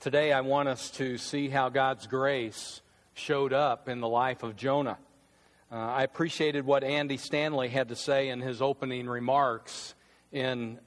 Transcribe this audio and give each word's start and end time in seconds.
Today, 0.00 0.32
I 0.32 0.40
want 0.40 0.66
us 0.66 0.88
to 0.92 1.18
see 1.18 1.50
how 1.50 1.68
God's 1.68 2.06
grace 2.06 2.80
showed 3.12 3.52
up 3.52 3.86
in 3.86 4.00
the 4.00 4.08
life 4.08 4.42
of 4.42 4.56
Jonah. 4.56 4.96
Uh, 5.70 5.74
I 5.74 6.04
appreciated 6.04 6.64
what 6.64 6.82
Andy 6.82 7.18
Stanley 7.18 7.68
had 7.68 7.90
to 7.90 7.96
say 7.96 8.30
in 8.30 8.40
his 8.40 8.62
opening 8.62 9.06
remarks 9.06 9.94
in 10.32 10.78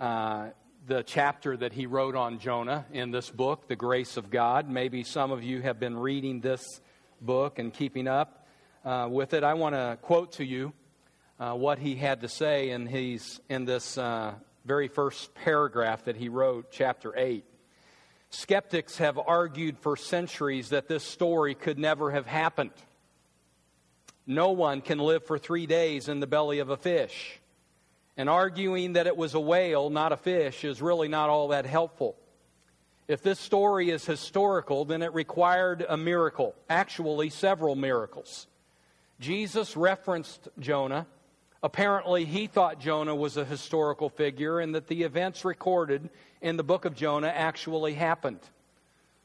uh, 0.00 0.48
the 0.88 1.04
chapter 1.04 1.56
that 1.56 1.72
he 1.72 1.86
wrote 1.86 2.16
on 2.16 2.40
Jonah 2.40 2.84
in 2.92 3.12
this 3.12 3.30
book, 3.30 3.68
The 3.68 3.76
Grace 3.76 4.16
of 4.16 4.28
God. 4.28 4.68
Maybe 4.68 5.04
some 5.04 5.30
of 5.30 5.44
you 5.44 5.62
have 5.62 5.78
been 5.78 5.96
reading 5.96 6.40
this 6.40 6.80
book 7.20 7.60
and 7.60 7.72
keeping 7.72 8.08
up 8.08 8.48
uh, 8.84 9.06
with 9.08 9.34
it. 9.34 9.44
I 9.44 9.54
want 9.54 9.76
to 9.76 9.98
quote 10.02 10.32
to 10.32 10.44
you 10.44 10.72
uh, 11.38 11.52
what 11.52 11.78
he 11.78 11.94
had 11.94 12.22
to 12.22 12.28
say 12.28 12.70
in, 12.70 12.86
his, 12.86 13.40
in 13.48 13.66
this 13.66 13.96
uh, 13.96 14.34
very 14.64 14.88
first 14.88 15.32
paragraph 15.36 16.06
that 16.06 16.16
he 16.16 16.28
wrote, 16.28 16.72
chapter 16.72 17.16
8. 17.16 17.44
Skeptics 18.30 18.98
have 18.98 19.18
argued 19.18 19.78
for 19.78 19.96
centuries 19.96 20.70
that 20.70 20.88
this 20.88 21.04
story 21.04 21.54
could 21.54 21.78
never 21.78 22.10
have 22.10 22.26
happened. 22.26 22.72
No 24.26 24.50
one 24.50 24.82
can 24.82 24.98
live 24.98 25.24
for 25.24 25.38
three 25.38 25.66
days 25.66 26.08
in 26.08 26.20
the 26.20 26.26
belly 26.26 26.58
of 26.58 26.68
a 26.68 26.76
fish. 26.76 27.40
And 28.16 28.28
arguing 28.28 28.94
that 28.94 29.06
it 29.06 29.16
was 29.16 29.34
a 29.34 29.40
whale, 29.40 29.88
not 29.88 30.12
a 30.12 30.16
fish, 30.16 30.64
is 30.64 30.82
really 30.82 31.08
not 31.08 31.30
all 31.30 31.48
that 31.48 31.64
helpful. 31.64 32.16
If 33.06 33.22
this 33.22 33.40
story 33.40 33.88
is 33.88 34.04
historical, 34.04 34.84
then 34.84 35.00
it 35.00 35.14
required 35.14 35.86
a 35.88 35.96
miracle, 35.96 36.54
actually, 36.68 37.30
several 37.30 37.74
miracles. 37.74 38.46
Jesus 39.18 39.76
referenced 39.76 40.48
Jonah. 40.58 41.06
Apparently, 41.62 42.24
he 42.24 42.46
thought 42.46 42.78
Jonah 42.78 43.14
was 43.14 43.36
a 43.36 43.44
historical 43.44 44.08
figure 44.08 44.60
and 44.60 44.74
that 44.74 44.86
the 44.86 45.02
events 45.02 45.44
recorded 45.44 46.08
in 46.40 46.56
the 46.56 46.62
book 46.62 46.84
of 46.84 46.94
Jonah 46.94 47.32
actually 47.34 47.94
happened. 47.94 48.40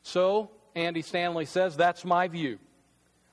So, 0.02 0.50
Andy 0.76 1.04
Stanley 1.04 1.46
says, 1.46 1.78
that's 1.78 2.04
my 2.04 2.28
view. 2.28 2.58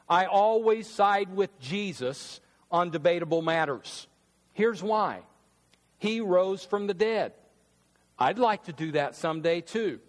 I 0.08 0.26
always 0.26 0.86
side 0.86 1.34
with 1.34 1.58
Jesus 1.60 2.40
on 2.70 2.90
debatable 2.90 3.42
matters. 3.42 4.06
Here's 4.52 4.82
why 4.82 5.20
He 5.98 6.20
rose 6.20 6.64
from 6.64 6.86
the 6.86 6.94
dead. 6.94 7.32
I'd 8.18 8.38
like 8.38 8.64
to 8.64 8.72
do 8.72 8.92
that 8.92 9.16
someday 9.16 9.62
too. 9.62 10.00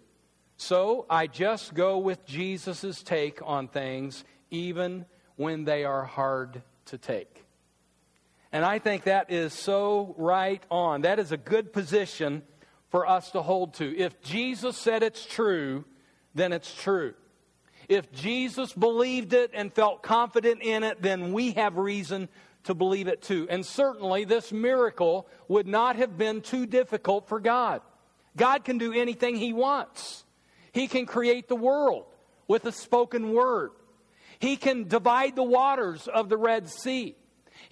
So 0.58 1.06
I 1.08 1.28
just 1.28 1.72
go 1.72 1.98
with 1.98 2.26
Jesus' 2.26 3.02
take 3.02 3.40
on 3.42 3.68
things, 3.68 4.24
even 4.50 5.06
when 5.36 5.64
they 5.64 5.84
are 5.84 6.04
hard 6.04 6.62
to 6.86 6.98
take. 6.98 7.41
And 8.52 8.64
I 8.64 8.78
think 8.78 9.04
that 9.04 9.32
is 9.32 9.54
so 9.54 10.14
right 10.18 10.62
on. 10.70 11.02
That 11.02 11.18
is 11.18 11.32
a 11.32 11.38
good 11.38 11.72
position 11.72 12.42
for 12.90 13.08
us 13.08 13.30
to 13.30 13.40
hold 13.40 13.74
to. 13.74 13.96
If 13.96 14.20
Jesus 14.20 14.76
said 14.76 15.02
it's 15.02 15.24
true, 15.24 15.84
then 16.34 16.52
it's 16.52 16.74
true. 16.74 17.14
If 17.88 18.12
Jesus 18.12 18.72
believed 18.72 19.32
it 19.32 19.50
and 19.54 19.72
felt 19.72 20.02
confident 20.02 20.62
in 20.62 20.82
it, 20.82 21.00
then 21.00 21.32
we 21.32 21.52
have 21.52 21.76
reason 21.78 22.28
to 22.64 22.74
believe 22.74 23.08
it 23.08 23.22
too. 23.22 23.46
And 23.50 23.64
certainly, 23.66 24.24
this 24.24 24.52
miracle 24.52 25.26
would 25.48 25.66
not 25.66 25.96
have 25.96 26.16
been 26.16 26.42
too 26.42 26.66
difficult 26.66 27.28
for 27.28 27.40
God. 27.40 27.80
God 28.36 28.64
can 28.64 28.78
do 28.78 28.92
anything 28.92 29.36
He 29.36 29.52
wants. 29.52 30.24
He 30.72 30.86
can 30.86 31.06
create 31.06 31.48
the 31.48 31.56
world 31.56 32.04
with 32.46 32.64
a 32.64 32.72
spoken 32.72 33.32
word. 33.32 33.70
He 34.38 34.56
can 34.56 34.88
divide 34.88 35.36
the 35.36 35.42
waters 35.42 36.08
of 36.08 36.28
the 36.28 36.36
Red 36.36 36.68
Sea. 36.68 37.16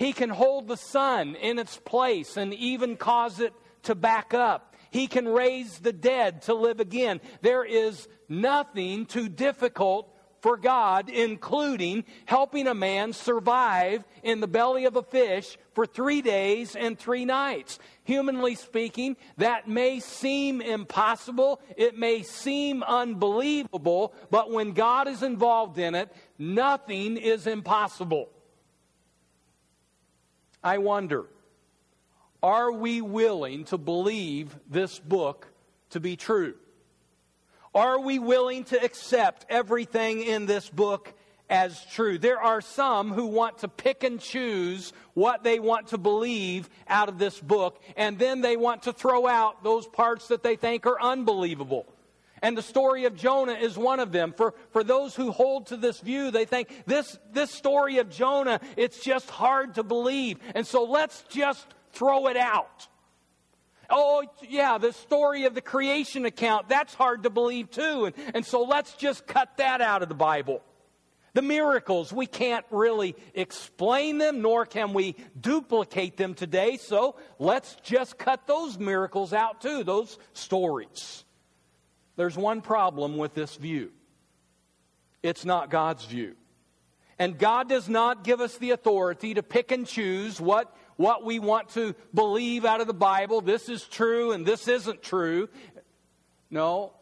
He 0.01 0.15
can 0.15 0.31
hold 0.31 0.67
the 0.67 0.79
sun 0.79 1.35
in 1.35 1.59
its 1.59 1.77
place 1.77 2.39
and 2.39 2.55
even 2.55 2.97
cause 2.97 3.39
it 3.39 3.53
to 3.83 3.95
back 3.95 4.33
up. 4.33 4.75
He 4.91 5.07
can 5.07 5.29
raise 5.29 5.79
the 5.79 5.93
dead 5.93 6.41
to 6.43 6.55
live 6.55 6.81
again. 6.81 7.21
There 7.43 7.67
is 7.67 8.09
nothing 8.27 9.05
too 9.05 9.29
difficult 9.29 10.09
for 10.41 10.57
God, 10.57 11.11
including 11.11 12.05
helping 12.25 12.67
a 12.67 12.73
man 12.73 13.13
survive 13.13 14.03
in 14.23 14.41
the 14.41 14.49
belly 14.49 14.87
of 14.87 14.97
a 14.97 15.03
fish 15.03 15.59
for 15.75 15.85
three 15.85 16.23
days 16.23 16.75
and 16.75 16.99
three 16.99 17.27
nights. 17.27 17.79
Humanly 18.05 18.55
speaking, 18.55 19.19
that 19.37 19.69
may 19.69 20.01
seem 20.01 20.63
impossible, 20.63 21.61
it 21.77 21.99
may 21.99 22.23
seem 22.23 22.83
unbelievable, 22.85 24.15
but 24.31 24.51
when 24.51 24.73
God 24.73 25.09
is 25.09 25.23
involved 25.23 25.79
in 25.79 25.95
it, 25.95 26.11
nothing 26.39 27.19
is 27.19 27.47
impossible. 27.47 28.31
I 30.63 30.79
wonder, 30.79 31.27
are 32.43 32.73
we 32.73 33.01
willing 33.01 33.65
to 33.67 33.79
believe 33.79 34.57
this 34.69 34.99
book 34.99 35.49
to 35.91 36.01
be 36.01 36.17
true? 36.17 36.55
Are 37.75 38.01
we 38.01 38.19
willing 38.19 38.65
to 38.65 38.83
accept 38.83 39.47
everything 39.49 40.23
in 40.23 40.47
this 40.47 40.69
book 40.69 41.15
as 41.51 41.85
true. 41.87 42.17
There 42.17 42.41
are 42.41 42.61
some 42.61 43.11
who 43.11 43.27
want 43.27 43.59
to 43.59 43.69
pick 43.69 44.05
and 44.05 44.21
choose 44.21 44.93
what 45.15 45.43
they 45.43 45.59
want 45.59 45.89
to 45.89 45.99
believe 45.99 46.71
out 46.89 47.09
of 47.09 47.19
this 47.19 47.39
book, 47.39 47.83
and 47.97 48.19
then 48.19 48.41
they 48.41 48.57
want 48.57 48.85
to 48.85 48.93
throw 48.93 49.27
out 49.27 49.65
those 49.65 49.87
parts 49.87 50.29
that 50.29 50.45
they 50.45 50.55
think 50.55 50.87
are 50.87 51.01
unbelievable. 51.03 51.87
And 52.43 52.57
the 52.57 52.63
story 52.63 53.05
of 53.05 53.15
Jonah 53.15 53.53
is 53.53 53.77
one 53.77 54.01
of 54.01 54.13
them. 54.13 54.33
For, 54.33 54.55
for 54.71 54.83
those 54.83 55.15
who 55.15 55.31
hold 55.31 55.67
to 55.69 55.77
this 55.77 56.01
view, 56.01 56.31
they 56.31 56.47
think 56.47 56.85
this, 56.87 57.19
this 57.33 57.51
story 57.51 57.99
of 57.99 58.09
Jonah, 58.11 58.61
it's 58.77 59.03
just 59.03 59.29
hard 59.29 59.75
to 59.75 59.83
believe. 59.83 60.39
And 60.55 60.67
so 60.67 60.85
let's 60.85 61.23
just 61.29 61.67
throw 61.93 62.29
it 62.29 62.37
out. 62.37 62.89
Oh, 63.91 64.25
yeah, 64.49 64.79
the 64.79 64.93
story 64.93 65.45
of 65.45 65.55
the 65.55 65.61
creation 65.61 66.25
account, 66.25 66.69
that's 66.69 66.95
hard 66.95 67.25
to 67.25 67.31
believe 67.31 67.71
too. 67.71 68.07
And, 68.07 68.15
and 68.35 68.47
so 68.47 68.63
let's 68.63 68.95
just 68.95 69.27
cut 69.27 69.57
that 69.57 69.81
out 69.81 70.03
of 70.03 70.09
the 70.09 70.15
Bible. 70.15 70.63
The 71.33 71.43
miracles, 71.43 72.13
we 72.13 72.27
can't 72.27 72.65
really 72.71 73.15
explain 73.35 74.19
them, 74.19 74.43
nor 74.43 74.67
can 74.67 74.93
we 74.93 75.15
duplicate 75.41 76.17
them 76.17 76.35
today, 76.35 76.77
so 76.77 77.15
let's 77.39 77.77
just 77.85 78.19
cut 78.19 78.49
those 78.49 78.79
miracles 78.79 79.33
out 79.33 79.61
too, 79.61 79.85
those 79.85 80.19
stories. 80.33 81.25
There's 82.21 82.37
one 82.37 82.61
problem 82.61 83.17
with 83.17 83.33
this 83.33 83.57
view 83.57 83.93
it's 85.23 85.47
not 85.47 85.71
God's 85.71 86.05
view. 86.05 86.35
And 87.19 87.39
God 87.39 87.67
does 87.67 87.89
not 87.89 88.25
give 88.25 88.43
us 88.43 88.59
the 88.59 88.73
authority 88.73 89.33
to 89.33 89.43
pick 89.43 89.73
and 89.73 89.87
choose 89.87 90.39
what, 90.39 90.77
what 90.97 91.25
we 91.25 91.39
want 91.39 91.71
to 91.71 91.95
believe 92.13 92.67
out 92.67 92.83
of 92.83 92.87
the 92.87 92.93
Bible. 92.93 93.41
This 93.41 93.71
is 93.71 93.85
true 93.85 94.33
and 94.33 94.45
this 94.45 94.69
isn't 94.69 95.03
true. 95.03 95.49
No, 96.51 96.93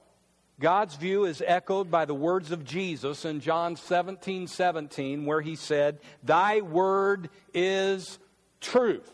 God's 0.61 0.95
view 0.95 1.25
is 1.25 1.43
echoed 1.45 1.91
by 1.91 2.05
the 2.05 2.15
words 2.15 2.53
of 2.53 2.65
Jesus 2.65 3.25
in 3.25 3.41
John 3.41 3.75
17 3.75 4.47
17, 4.47 5.27
where 5.27 5.41
he 5.41 5.57
said, 5.57 5.99
Thy 6.23 6.61
word 6.61 7.29
is 7.53 8.21
truth. 8.61 9.11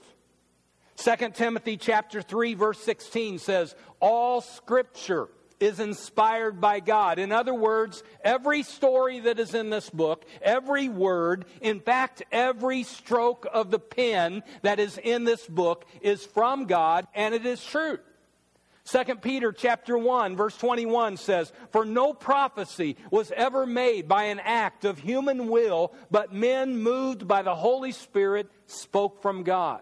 2 0.96 1.30
Timothy 1.30 1.78
chapter 1.78 2.20
3 2.20 2.52
verse 2.52 2.80
16 2.80 3.38
says, 3.38 3.74
All 4.00 4.42
scripture 4.42 5.30
is 5.60 5.80
inspired 5.80 6.60
by 6.60 6.80
God. 6.80 7.18
In 7.18 7.32
other 7.32 7.54
words, 7.54 8.02
every 8.22 8.62
story 8.62 9.20
that 9.20 9.38
is 9.38 9.54
in 9.54 9.70
this 9.70 9.90
book, 9.90 10.24
every 10.42 10.88
word, 10.88 11.44
in 11.60 11.80
fact, 11.80 12.22
every 12.32 12.82
stroke 12.82 13.46
of 13.52 13.70
the 13.70 13.78
pen 13.78 14.42
that 14.62 14.78
is 14.78 14.98
in 14.98 15.24
this 15.24 15.46
book 15.46 15.86
is 16.00 16.24
from 16.24 16.66
God 16.66 17.06
and 17.14 17.34
it 17.34 17.46
is 17.46 17.64
true. 17.64 17.98
2 18.86 19.02
Peter 19.16 19.50
chapter 19.50 19.96
1 19.96 20.36
verse 20.36 20.56
21 20.58 21.16
says, 21.16 21.52
For 21.72 21.86
no 21.86 22.12
prophecy 22.12 22.96
was 23.10 23.32
ever 23.34 23.64
made 23.64 24.08
by 24.08 24.24
an 24.24 24.40
act 24.40 24.84
of 24.84 24.98
human 24.98 25.48
will, 25.48 25.94
but 26.10 26.34
men 26.34 26.76
moved 26.76 27.26
by 27.26 27.42
the 27.42 27.54
Holy 27.54 27.92
Spirit 27.92 28.50
spoke 28.66 29.22
from 29.22 29.42
God. 29.42 29.80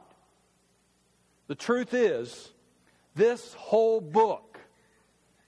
The 1.48 1.56
truth 1.56 1.94
is, 1.94 2.52
this 3.14 3.54
whole 3.54 4.00
book 4.00 4.51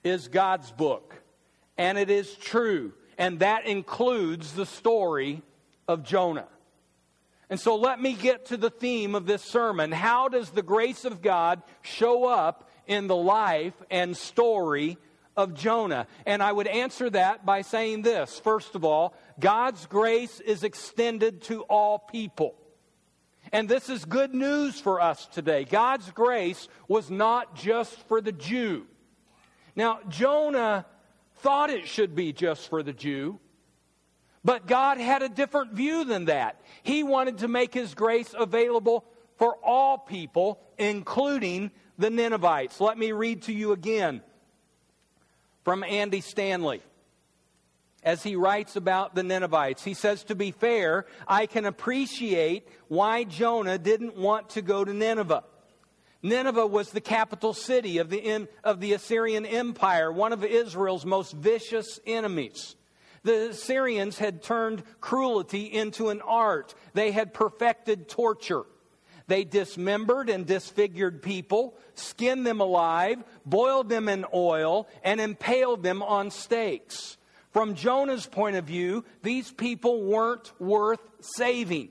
is 0.05 0.29
God's 0.29 0.71
book, 0.71 1.15
and 1.77 1.99
it 1.99 2.11
is 2.11 2.33
true, 2.37 2.93
and 3.19 3.41
that 3.41 3.67
includes 3.67 4.53
the 4.53 4.67
story 4.67 5.43
of 5.89 6.05
Jonah. 6.05 6.47
And 7.51 7.61
so 7.61 7.77
let 7.77 8.01
me 8.01 8.15
get 8.15 8.47
to 8.47 8.57
the 8.57 8.71
theme 8.71 9.15
of 9.15 9.27
this 9.27 9.43
sermon. 9.43 9.93
How 9.93 10.29
does 10.29 10.51
the 10.51 10.63
grace 10.63 11.05
of 11.05 11.23
God 11.23 11.63
show 11.83 12.25
up 12.25 12.71
in 12.87 13.07
the 13.07 13.17
life 13.17 13.75
and 13.91 14.17
story 14.17 14.97
of 15.37 15.55
Jonah? 15.55 16.07
And 16.27 16.43
I 16.43 16.51
would 16.51 16.67
answer 16.67 17.11
that 17.11 17.45
by 17.45 17.63
saying 17.63 18.03
this. 18.03 18.41
First 18.41 18.75
of 18.75 18.85
all, 18.85 19.15
God's 19.39 19.87
grace 19.87 20.41
is 20.41 20.65
extended 20.65 21.43
to 21.43 21.63
all 21.63 21.99
people. 21.99 22.55
And 23.53 23.69
this 23.69 23.89
is 23.89 24.05
good 24.05 24.35
news 24.35 24.81
for 24.81 25.01
us 25.01 25.27
today. 25.27 25.65
God's 25.65 26.11
grace 26.11 26.67
was 26.89 27.11
not 27.11 27.55
just 27.55 27.95
for 28.09 28.21
the 28.21 28.33
Jew. 28.33 28.87
Now, 29.77 30.01
Jonah 30.09 30.87
thought 31.37 31.71
it 31.71 31.87
should 31.89 32.15
be 32.15 32.33
just 32.33 32.69
for 32.69 32.83
the 32.83 32.93
Jew, 32.93 33.39
but 34.45 34.67
God 34.67 34.99
had 34.99 35.23
a 35.23 35.29
different 35.29 35.73
view 35.73 36.05
than 36.05 36.27
that. 36.27 36.61
He 36.83 37.03
wanted 37.03 37.39
to 37.39 37.49
make 37.49 37.75
his 37.75 37.95
grace 37.95 38.35
available 38.39 39.05
for 39.37 39.57
all 39.63 39.99
people, 39.99 40.61
including 40.79 41.71
the 41.99 42.11
Ninevites. 42.11 42.81
Let 42.81 42.99
me 42.99 43.13
read 43.13 43.43
to 43.43 43.53
you 43.53 43.73
again 43.73 44.23
from 45.65 45.83
Andy 45.83 46.21
Stanley 46.21 46.83
as 48.03 48.23
he 48.23 48.37
writes 48.37 48.77
about 48.77 49.15
the 49.15 49.23
Ninevites. 49.23 49.83
He 49.83 49.95
says, 49.95 50.25
To 50.25 50.35
be 50.35 50.51
fair, 50.51 51.07
I 51.27 51.47
can 51.47 51.65
appreciate 51.65 52.69
why 52.89 53.25
Jonah 53.25 53.79
didn't 53.79 54.17
want 54.17 54.51
to 54.51 54.63
go 54.63 54.85
to 54.85 54.93
Nineveh. 54.93 55.45
Nineveh 56.25 56.67
was 56.67 56.91
the 56.91 57.03
capital 57.03 57.53
city 57.53 57.99
of 57.99 58.09
the, 58.09 58.49
of 58.65 58.81
the 58.81 58.95
Assyrian 58.95 59.45
Empire, 59.45 60.11
one 60.11 60.33
of 60.33 60.43
Israel's 60.43 61.05
most 61.05 61.35
vicious 61.35 62.01
enemies. 62.07 62.77
The 63.25 63.51
Assyrians 63.51 64.17
had 64.17 64.43
turned 64.43 64.85
cruelty 65.03 65.67
into 65.67 66.09
an 66.09 66.23
art. 66.23 66.75
They 66.95 67.13
had 67.13 67.35
perfected 67.35 68.09
torture. 68.09 68.65
They 69.27 69.45
dismembered 69.45 70.31
and 70.31 70.47
disfigured 70.47 71.23
people, 71.23 71.75
skinned 71.95 72.47
them 72.47 72.61
alive, 72.61 73.23
boiled 73.45 73.91
them 73.91 74.09
in 74.09 74.25
oil, 74.33 74.89
and 75.03 75.21
impaled 75.21 75.83
them 75.83 76.03
on 76.03 76.31
stakes. 76.31 77.19
From 77.53 77.75
Jonah's 77.75 78.27
point 78.27 78.57
of 78.57 78.65
view, 78.65 79.05
these 79.23 79.53
people 79.53 80.03
weren't 80.03 80.59
worth 80.59 81.01
saving. 81.21 81.91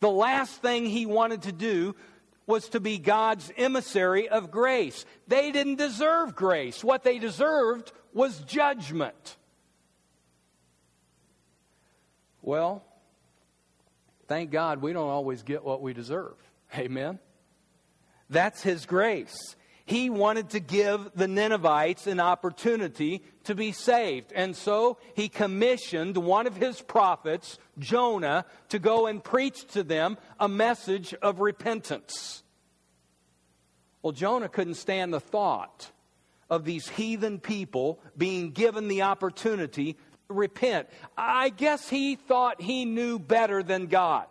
The 0.00 0.10
last 0.10 0.62
thing 0.62 0.86
he 0.86 1.04
wanted 1.04 1.42
to 1.42 1.52
do 1.52 1.94
was 2.50 2.68
to 2.70 2.80
be 2.80 2.98
God's 2.98 3.50
emissary 3.56 4.28
of 4.28 4.50
grace. 4.50 5.06
They 5.28 5.52
didn't 5.52 5.76
deserve 5.76 6.34
grace. 6.34 6.84
What 6.84 7.04
they 7.04 7.18
deserved 7.18 7.92
was 8.12 8.40
judgment. 8.40 9.36
Well, 12.42 12.84
thank 14.26 14.50
God 14.50 14.82
we 14.82 14.92
don't 14.92 15.08
always 15.08 15.42
get 15.42 15.64
what 15.64 15.80
we 15.80 15.94
deserve. 15.94 16.34
Amen. 16.76 17.18
That's 18.28 18.62
His 18.62 18.84
grace. 18.84 19.56
He 19.90 20.08
wanted 20.08 20.50
to 20.50 20.60
give 20.60 21.10
the 21.16 21.26
Ninevites 21.26 22.06
an 22.06 22.20
opportunity 22.20 23.24
to 23.42 23.56
be 23.56 23.72
saved. 23.72 24.32
And 24.32 24.54
so 24.54 24.98
he 25.16 25.28
commissioned 25.28 26.16
one 26.16 26.46
of 26.46 26.54
his 26.54 26.80
prophets, 26.80 27.58
Jonah, 27.76 28.44
to 28.68 28.78
go 28.78 29.08
and 29.08 29.22
preach 29.22 29.66
to 29.72 29.82
them 29.82 30.16
a 30.38 30.48
message 30.48 31.12
of 31.14 31.40
repentance. 31.40 32.44
Well, 34.00 34.12
Jonah 34.12 34.48
couldn't 34.48 34.74
stand 34.74 35.12
the 35.12 35.18
thought 35.18 35.90
of 36.48 36.64
these 36.64 36.88
heathen 36.88 37.40
people 37.40 37.98
being 38.16 38.52
given 38.52 38.86
the 38.86 39.02
opportunity 39.02 39.94
to 39.94 39.98
repent. 40.28 40.88
I 41.18 41.48
guess 41.48 41.88
he 41.88 42.14
thought 42.14 42.60
he 42.60 42.84
knew 42.84 43.18
better 43.18 43.64
than 43.64 43.86
God. 43.86 44.26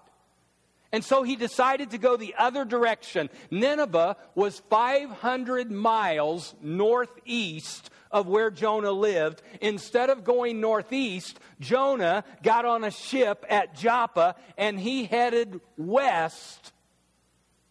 And 0.92 1.04
so 1.04 1.24
he 1.24 1.36
decided 1.36 1.92
to 1.92 1.98
go 1.98 2.18
the 2.18 2.36
other 2.38 2.66
direction. 2.66 3.30
Nineveh 3.52 4.18
was 4.34 4.60
500 4.70 5.72
miles 5.72 6.56
northeast 6.62 7.90
of 8.12 8.28
where 8.28 8.50
Jonah 8.50 8.92
lived. 8.92 9.42
Instead 9.62 10.10
of 10.10 10.24
going 10.24 10.60
northeast, 10.60 11.40
Jonah 11.60 12.24
got 12.42 12.66
on 12.66 12.84
a 12.84 12.92
ship 12.92 13.46
at 13.50 13.76
Joppa 13.76 14.36
and 14.58 14.80
he 14.80 15.06
headed 15.06 15.62
west 15.78 16.74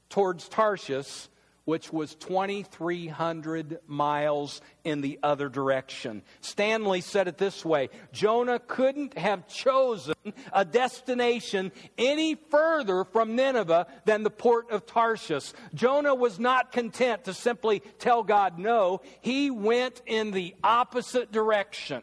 towards 0.09 0.49
Tarshish 0.49 1.29
which 1.69 1.93
was 1.93 2.15
2,300 2.15 3.81
miles 3.87 4.62
in 4.85 5.03
the 5.03 5.19
other 5.23 5.50
direction. 5.50 6.23
Stanley 6.41 7.03
said 7.03 7.29
it 7.29 7.37
this 7.37 7.62
way 7.62 7.91
Jonah 8.11 8.59
couldn't 8.59 9.19
have 9.19 9.47
chosen 9.47 10.15
a 10.50 10.65
destination 10.65 11.70
any 11.99 12.37
further 12.37 13.05
from 13.05 13.37
Nineveh 13.37 13.87
than 14.06 14.23
the 14.23 14.31
port 14.31 14.70
of 14.70 14.87
Tarshish. 14.87 15.53
Jonah 15.75 16.15
was 16.15 16.38
not 16.38 16.73
content 16.73 17.25
to 17.25 17.35
simply 17.35 17.81
tell 17.99 18.23
God 18.23 18.59
no, 18.59 19.03
he 19.20 19.50
went 19.50 20.00
in 20.06 20.31
the 20.31 20.55
opposite 20.65 21.31
direction. 21.31 22.00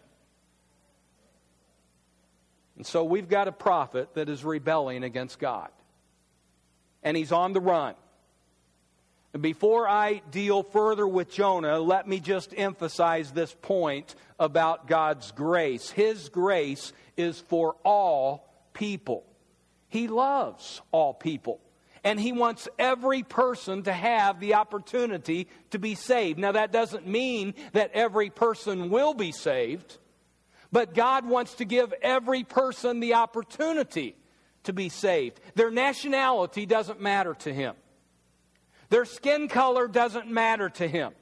And 2.77 2.85
so 2.85 3.03
we've 3.03 3.29
got 3.29 3.47
a 3.47 3.51
prophet 3.51 4.13
that 4.13 4.29
is 4.29 4.45
rebelling 4.45 5.03
against 5.03 5.39
God. 5.39 5.69
And 7.01 7.17
he's 7.17 7.31
on 7.31 7.53
the 7.53 7.61
run. 7.61 7.95
Before 9.39 9.87
I 9.87 10.21
deal 10.31 10.63
further 10.63 11.05
with 11.05 11.29
Jonah, 11.29 11.79
let 11.79 12.07
me 12.07 12.19
just 12.21 12.53
emphasize 12.55 13.31
this 13.31 13.53
point 13.53 14.15
about 14.39 14.87
God's 14.87 15.31
grace. 15.31 15.89
His 15.89 16.29
grace 16.29 16.93
is 17.17 17.41
for 17.41 17.75
all 17.83 18.47
people. 18.73 19.25
He 19.89 20.07
loves 20.07 20.81
all 20.91 21.13
people. 21.13 21.59
And 22.03 22.19
He 22.19 22.31
wants 22.31 22.69
every 22.79 23.23
person 23.23 23.83
to 23.83 23.91
have 23.91 24.39
the 24.39 24.53
opportunity 24.53 25.47
to 25.71 25.79
be 25.79 25.95
saved. 25.95 26.39
Now, 26.39 26.53
that 26.53 26.71
doesn't 26.71 27.07
mean 27.07 27.55
that 27.73 27.91
every 27.93 28.29
person 28.29 28.89
will 28.89 29.13
be 29.13 29.33
saved, 29.33 29.97
but 30.71 30.93
God 30.93 31.25
wants 31.27 31.55
to 31.55 31.65
give 31.65 31.93
every 32.01 32.43
person 32.43 32.99
the 32.99 33.15
opportunity 33.15 34.15
to 34.63 34.71
be 34.71 34.87
saved. 34.87 35.41
Their 35.55 35.71
nationality 35.71 36.65
doesn't 36.65 37.01
matter 37.01 37.33
to 37.39 37.53
Him. 37.53 37.75
Their 38.89 39.05
skin 39.05 39.47
color 39.47 39.87
doesn't 39.87 40.27
matter 40.27 40.69
to 40.69 40.87
him. 40.87 41.13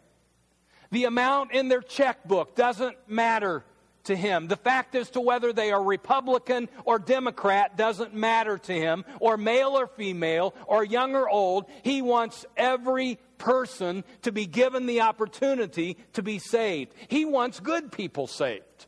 The 0.91 1.05
amount 1.05 1.53
in 1.53 1.69
their 1.69 1.81
checkbook 1.81 2.55
doesn't 2.55 2.97
matter 3.07 3.63
to 4.03 4.15
him. 4.15 4.47
The 4.47 4.55
fact 4.55 4.95
as 4.95 5.09
to 5.11 5.21
whether 5.21 5.53
they 5.53 5.71
are 5.71 5.81
Republican 5.81 6.69
or 6.85 6.99
Democrat 6.99 7.77
doesn't 7.77 8.13
matter 8.13 8.57
to 8.57 8.73
him, 8.73 9.05
or 9.19 9.37
male 9.37 9.71
or 9.71 9.87
female, 9.87 10.53
or 10.67 10.83
young 10.83 11.15
or 11.15 11.29
old. 11.29 11.65
He 11.83 12.01
wants 12.01 12.45
every 12.57 13.17
person 13.37 14.03
to 14.21 14.31
be 14.31 14.45
given 14.45 14.85
the 14.85 15.01
opportunity 15.01 15.97
to 16.13 16.21
be 16.21 16.39
saved. 16.39 16.93
He 17.07 17.25
wants 17.25 17.59
good 17.59 17.91
people 17.91 18.27
saved. 18.27 18.87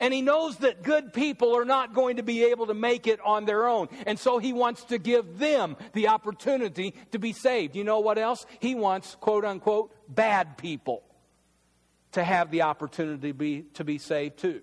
And 0.00 0.14
he 0.14 0.22
knows 0.22 0.56
that 0.58 0.82
good 0.82 1.12
people 1.12 1.56
are 1.56 1.64
not 1.64 1.92
going 1.92 2.16
to 2.16 2.22
be 2.22 2.44
able 2.44 2.68
to 2.68 2.74
make 2.74 3.06
it 3.06 3.20
on 3.24 3.46
their 3.46 3.66
own. 3.66 3.88
And 4.06 4.18
so 4.18 4.38
he 4.38 4.52
wants 4.52 4.84
to 4.84 4.98
give 4.98 5.38
them 5.38 5.76
the 5.92 6.08
opportunity 6.08 6.94
to 7.10 7.18
be 7.18 7.32
saved. 7.32 7.74
You 7.74 7.84
know 7.84 7.98
what 7.98 8.16
else? 8.16 8.46
He 8.60 8.74
wants, 8.74 9.16
quote 9.16 9.44
unquote, 9.44 9.92
bad 10.08 10.56
people 10.56 11.02
to 12.12 12.22
have 12.22 12.50
the 12.50 12.62
opportunity 12.62 13.28
to 13.28 13.34
be, 13.34 13.62
to 13.74 13.84
be 13.84 13.98
saved 13.98 14.38
too. 14.38 14.62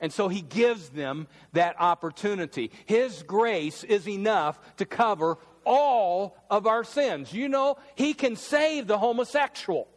And 0.00 0.12
so 0.12 0.28
he 0.28 0.42
gives 0.42 0.90
them 0.90 1.26
that 1.52 1.76
opportunity. 1.78 2.70
His 2.86 3.22
grace 3.22 3.84
is 3.84 4.08
enough 4.08 4.58
to 4.76 4.84
cover 4.84 5.38
all 5.64 6.36
of 6.50 6.66
our 6.66 6.84
sins. 6.84 7.32
You 7.32 7.48
know, 7.48 7.76
he 7.94 8.14
can 8.14 8.36
save 8.36 8.86
the 8.86 8.98
homosexual. 8.98 9.88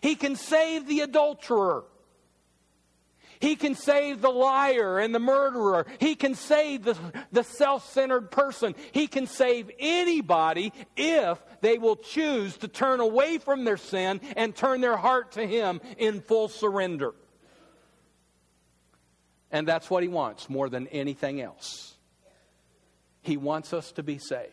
He 0.00 0.14
can 0.14 0.36
save 0.36 0.86
the 0.86 1.00
adulterer. 1.00 1.84
He 3.40 3.56
can 3.56 3.74
save 3.74 4.20
the 4.20 4.30
liar 4.30 4.98
and 4.98 5.14
the 5.14 5.18
murderer. 5.18 5.86
He 5.98 6.14
can 6.14 6.34
save 6.34 6.84
the, 6.84 6.96
the 7.32 7.42
self 7.42 7.90
centered 7.90 8.30
person. 8.30 8.74
He 8.92 9.06
can 9.06 9.26
save 9.26 9.70
anybody 9.78 10.74
if 10.94 11.42
they 11.62 11.78
will 11.78 11.96
choose 11.96 12.58
to 12.58 12.68
turn 12.68 13.00
away 13.00 13.38
from 13.38 13.64
their 13.64 13.78
sin 13.78 14.20
and 14.36 14.54
turn 14.54 14.82
their 14.82 14.96
heart 14.96 15.32
to 15.32 15.46
Him 15.46 15.80
in 15.96 16.20
full 16.20 16.48
surrender. 16.48 17.14
And 19.50 19.66
that's 19.66 19.88
what 19.88 20.02
He 20.02 20.08
wants 20.10 20.50
more 20.50 20.68
than 20.68 20.86
anything 20.88 21.40
else. 21.40 21.94
He 23.22 23.38
wants 23.38 23.72
us 23.72 23.90
to 23.92 24.02
be 24.02 24.18
saved. 24.18 24.52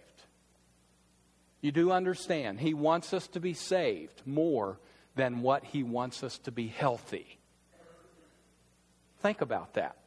You 1.59 1.73
do 1.73 1.91
understand, 1.91 2.61
He 2.61 2.73
wants 2.73 3.13
us 3.13 3.27
to 3.29 3.41
be 3.41 3.53
saved 3.53 4.21
more 4.25 4.79
than 5.15 5.41
what 5.41 5.65
He 5.65 5.83
wants 5.83 6.23
us 6.23 6.37
to 6.39 6.53
be 6.53 6.67
healthy. 6.67 7.36
Think 9.21 9.41
about 9.41 9.73
that. 9.73 9.97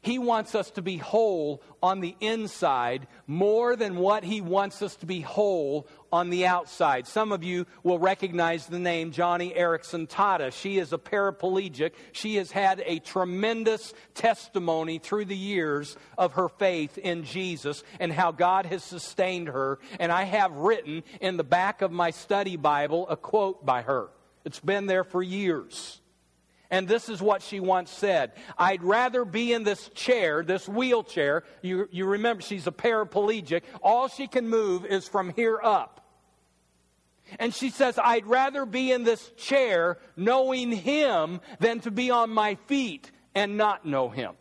He 0.00 0.18
wants 0.18 0.54
us 0.54 0.70
to 0.72 0.82
be 0.82 0.96
whole 0.96 1.62
on 1.82 2.00
the 2.00 2.14
inside 2.20 3.06
more 3.26 3.76
than 3.76 3.96
what 3.96 4.24
He 4.24 4.40
wants 4.40 4.80
us 4.80 4.96
to 4.96 5.06
be 5.06 5.20
whole 5.20 5.88
on 6.12 6.30
the 6.30 6.46
outside. 6.46 7.06
Some 7.06 7.32
of 7.32 7.42
you 7.42 7.66
will 7.82 7.98
recognize 7.98 8.66
the 8.66 8.78
name 8.78 9.12
Joni 9.12 9.56
Eareckson 9.56 10.08
Tada. 10.08 10.52
She 10.52 10.78
is 10.78 10.92
a 10.92 10.98
paraplegic. 10.98 11.92
She 12.12 12.36
has 12.36 12.50
had 12.50 12.82
a 12.86 13.00
tremendous 13.00 13.92
testimony 14.14 14.98
through 14.98 15.26
the 15.26 15.36
years 15.36 15.96
of 16.16 16.34
her 16.34 16.48
faith 16.48 16.96
in 16.96 17.24
Jesus 17.24 17.82
and 17.98 18.12
how 18.12 18.30
God 18.30 18.66
has 18.66 18.84
sustained 18.84 19.48
her. 19.48 19.78
And 19.98 20.12
I 20.12 20.22
have 20.24 20.52
written 20.52 21.02
in 21.20 21.36
the 21.36 21.44
back 21.44 21.82
of 21.82 21.90
my 21.90 22.12
study 22.12 22.56
Bible 22.56 23.08
a 23.08 23.16
quote 23.16 23.66
by 23.66 23.82
her. 23.82 24.08
It's 24.44 24.60
been 24.60 24.86
there 24.86 25.04
for 25.04 25.22
years. 25.22 26.00
And 26.70 26.86
this 26.86 27.08
is 27.08 27.22
what 27.22 27.42
she 27.42 27.60
once 27.60 27.90
said 27.90 28.32
I'd 28.56 28.82
rather 28.82 29.24
be 29.24 29.52
in 29.52 29.64
this 29.64 29.88
chair, 29.90 30.42
this 30.42 30.68
wheelchair. 30.68 31.44
You, 31.62 31.88
you 31.90 32.06
remember, 32.06 32.42
she's 32.42 32.66
a 32.66 32.72
paraplegic. 32.72 33.62
All 33.82 34.08
she 34.08 34.26
can 34.26 34.48
move 34.48 34.84
is 34.84 35.08
from 35.08 35.30
here 35.30 35.58
up. 35.62 36.04
And 37.38 37.54
she 37.54 37.70
says, 37.70 37.98
I'd 38.02 38.26
rather 38.26 38.64
be 38.64 38.90
in 38.90 39.04
this 39.04 39.30
chair 39.36 39.98
knowing 40.16 40.72
Him 40.72 41.40
than 41.58 41.80
to 41.80 41.90
be 41.90 42.10
on 42.10 42.30
my 42.30 42.54
feet 42.66 43.10
and 43.34 43.56
not 43.56 43.84
know 43.84 44.08
Him. 44.08 44.32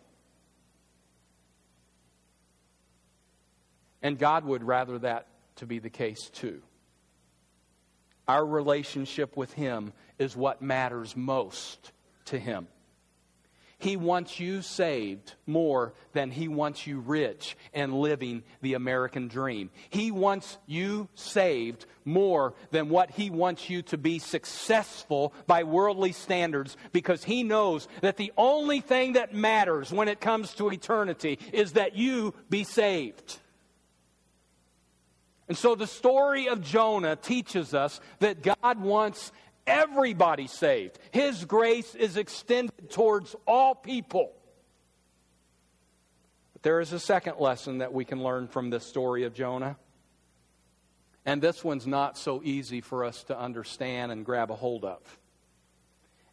And 4.02 4.18
God 4.18 4.46
would 4.46 4.64
rather 4.64 5.00
that 5.00 5.28
to 5.58 5.66
be 5.66 5.80
the 5.80 5.90
case 5.90 6.30
too. 6.30 6.62
Our 8.28 8.46
relationship 8.46 9.36
with 9.36 9.52
Him 9.54 9.92
is 10.18 10.36
what 10.36 10.62
matters 10.62 11.16
most 11.16 11.92
to 12.28 12.40
Him. 12.40 12.68
He 13.80 13.96
wants 13.96 14.40
you 14.40 14.64
saved 14.64 15.36
more 15.46 15.94
than 16.14 16.32
He 16.32 16.48
wants 16.48 16.88
you 16.88 17.00
rich 17.00 17.56
and 17.76 17.94
living 17.94 18.42
the 18.62 18.74
American 18.74 19.28
dream. 19.28 19.70
He 19.92 20.10
wants 20.10 20.58
you 20.66 21.10
saved 21.14 21.86
more 22.04 22.56
than 22.72 22.90
what 22.90 23.12
He 23.12 23.30
wants 23.30 23.70
you 23.70 23.84
to 23.84 23.98
be 23.98 24.18
successful 24.18 25.32
by 25.46 25.64
worldly 25.64 26.12
standards 26.12 26.76
because 26.92 27.24
He 27.24 27.44
knows 27.44 27.88
that 28.02 28.18
the 28.18 28.34
only 28.36 28.82
thing 28.82 29.14
that 29.14 29.36
matters 29.36 29.92
when 29.92 30.08
it 30.08 30.20
comes 30.20 30.56
to 30.56 30.70
eternity 30.70 31.38
is 31.54 31.74
that 31.74 31.96
you 31.96 32.34
be 32.50 32.64
saved. 32.64 33.40
And 35.48 35.58
so 35.58 35.76
the 35.76 35.88
story 35.88 36.50
of 36.50 36.62
Jonah 36.62 37.16
teaches 37.16 37.74
us 37.74 38.02
that 38.20 38.42
God 38.42 38.82
wants 38.82 39.32
everybody 39.68 40.48
saved. 40.48 40.98
His 41.12 41.46
grace 41.46 41.94
is 41.94 42.18
extended 42.18 42.90
towards 42.90 43.36
all 43.46 43.76
people. 43.76 44.32
But 46.54 46.64
there 46.64 46.80
is 46.80 46.94
a 46.94 47.00
second 47.00 47.36
lesson 47.40 47.80
that 47.80 47.94
we 47.94 48.06
can 48.06 48.24
learn 48.24 48.48
from 48.48 48.70
this 48.72 48.86
story 48.86 49.26
of 49.26 49.34
Jonah. 49.34 49.78
And 51.26 51.42
this 51.42 51.64
one's 51.64 51.86
not 51.86 52.18
so 52.18 52.42
easy 52.44 52.80
for 52.80 53.04
us 53.04 53.26
to 53.26 53.38
understand 53.38 54.12
and 54.12 54.26
grab 54.26 54.50
a 54.50 54.56
hold 54.56 54.86
of. 54.86 55.20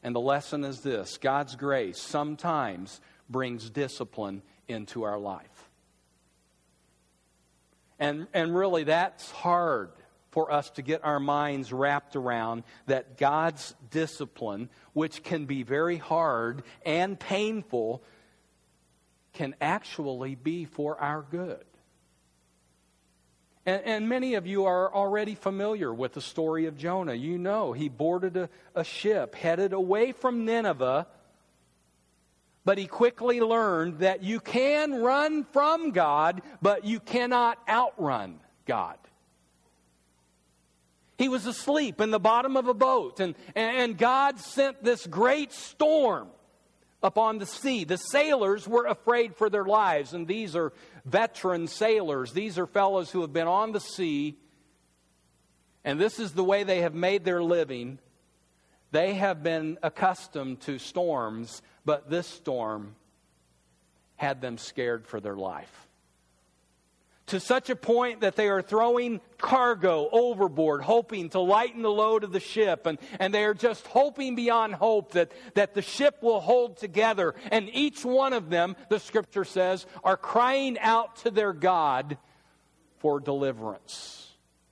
And 0.04 0.14
the 0.14 0.20
lesson 0.20 0.64
is 0.64 0.80
this 0.80 1.18
God's 1.18 1.56
grace 1.56 2.00
sometimes 2.00 3.00
brings 3.28 3.68
discipline 3.70 4.42
into 4.68 5.02
our 5.02 5.18
life. 5.18 5.70
And, 7.98 8.26
and 8.32 8.54
really, 8.54 8.84
that's 8.84 9.30
hard 9.30 9.90
for 10.34 10.50
us 10.50 10.68
to 10.70 10.82
get 10.82 11.04
our 11.04 11.20
minds 11.20 11.72
wrapped 11.72 12.16
around 12.16 12.64
that 12.86 13.16
God's 13.16 13.72
discipline, 13.92 14.68
which 14.92 15.22
can 15.22 15.46
be 15.46 15.62
very 15.62 15.96
hard 15.96 16.64
and 16.84 17.18
painful, 17.18 18.02
can 19.32 19.54
actually 19.60 20.34
be 20.34 20.64
for 20.64 21.00
our 21.00 21.24
good. 21.30 21.64
And, 23.64 23.82
and, 23.84 24.08
many 24.08 24.34
of 24.34 24.44
you 24.44 24.64
are 24.66 24.92
already 24.92 25.36
familiar 25.36 25.94
with 25.94 26.14
the 26.14 26.20
story 26.20 26.66
of 26.66 26.76
Jonah. 26.76 27.14
You 27.14 27.38
know 27.38 27.72
he 27.72 27.88
boarded 27.88 28.36
a, 28.36 28.50
a 28.74 28.82
ship 28.82 29.36
headed 29.36 29.72
away 29.72 30.10
from 30.10 30.44
Nineveh, 30.44 31.06
but 32.64 32.76
he 32.76 32.88
quickly 32.88 33.40
learned 33.40 34.00
that 34.00 34.24
you 34.24 34.40
can 34.40 35.00
run 35.00 35.44
from 35.44 35.92
God, 35.92 36.42
but 36.60 36.84
you 36.84 36.98
cannot 36.98 37.58
outrun 37.68 38.40
God. 38.66 38.98
He 41.16 41.28
was 41.28 41.47
asleep 41.47 42.00
in 42.00 42.11
the 42.11 42.18
bottom 42.18 42.56
of 42.56 42.66
a 42.66 42.75
boat, 42.75 43.21
and, 43.21 43.35
and 43.54 43.97
God 43.97 44.40
sent 44.40 44.83
this 44.83 45.06
great 45.06 45.52
storm 45.52 46.28
upon 47.02 47.38
the 47.38 47.47
sea. 47.47 47.85
The 47.85 47.99
sailors 47.99 48.66
were 48.66 48.87
afraid 48.87 49.37
for 49.37 49.49
their 49.49 49.64
lives, 49.64 50.12
and 50.12 50.26
these 50.26 50.56
are 50.56 50.73
veteran 51.04 51.68
sailors. 51.68 52.33
These 52.33 52.59
are 52.59 52.66
fellows 52.66 53.11
who 53.11 53.21
have 53.21 53.33
been 53.33 53.47
on 53.47 53.73
the 53.73 53.80
sea, 53.80 54.37
and 55.85 56.00
this 56.00 56.18
is 56.18 56.33
the 56.33 56.44
way 56.44 56.64
they 56.64 56.80
have 56.80 56.94
made 56.94 57.25
their 57.25 57.42
living. 57.42 57.99
They 58.90 59.14
have 59.14 59.42
been 59.42 59.78
accustomed 59.83 60.62
to 60.62 60.78
storms, 60.78 61.62
but 61.85 62.11
this 62.11 62.26
storm 62.26 62.97
had 64.16 64.40
them 64.40 64.59
scared 64.59 65.06
for 65.06 65.21
their 65.21 65.37
life 65.37 65.83
to 67.26 67.40
such 67.40 67.71
a 67.71 67.76
point 67.76 68.21
that 68.21 68.37
they 68.37 68.49
are 68.49 68.61
throwing 68.61 69.21
cargo 69.38 70.09
overboard, 70.12 70.83
hoping 70.83 71.31
to 71.31 71.40
lighten 71.40 71.83
the 71.83 71.90
load 71.90 72.23
of 72.23 72.33
the 72.33 72.40
ship. 72.40 72.87
And, 72.87 72.99
and 73.19 73.33
they 73.33 73.45
are 73.45 73.54
just 73.54 73.87
hoping 73.87 74.35
beyond 74.35 74.75
hope 74.75 75.12
that, 75.12 75.33
that 75.54 75.75
the 75.75 75.83
ship 75.83 76.19
will 76.23 76.40
hold 76.40 76.76
together. 76.76 77.35
And 77.50 77.71
each 77.73 78.04
one 78.04 78.33
of 78.35 78.50
them, 78.50 78.76
the 78.90 79.00
scripture 79.00 79.45
says, 79.45 79.87
are 80.02 80.16
crying 80.16 80.78
out 80.78 81.16
to 81.16 81.31
their 81.31 81.52
God 81.52 82.19
for 82.99 83.21
deliverance. 83.21 84.21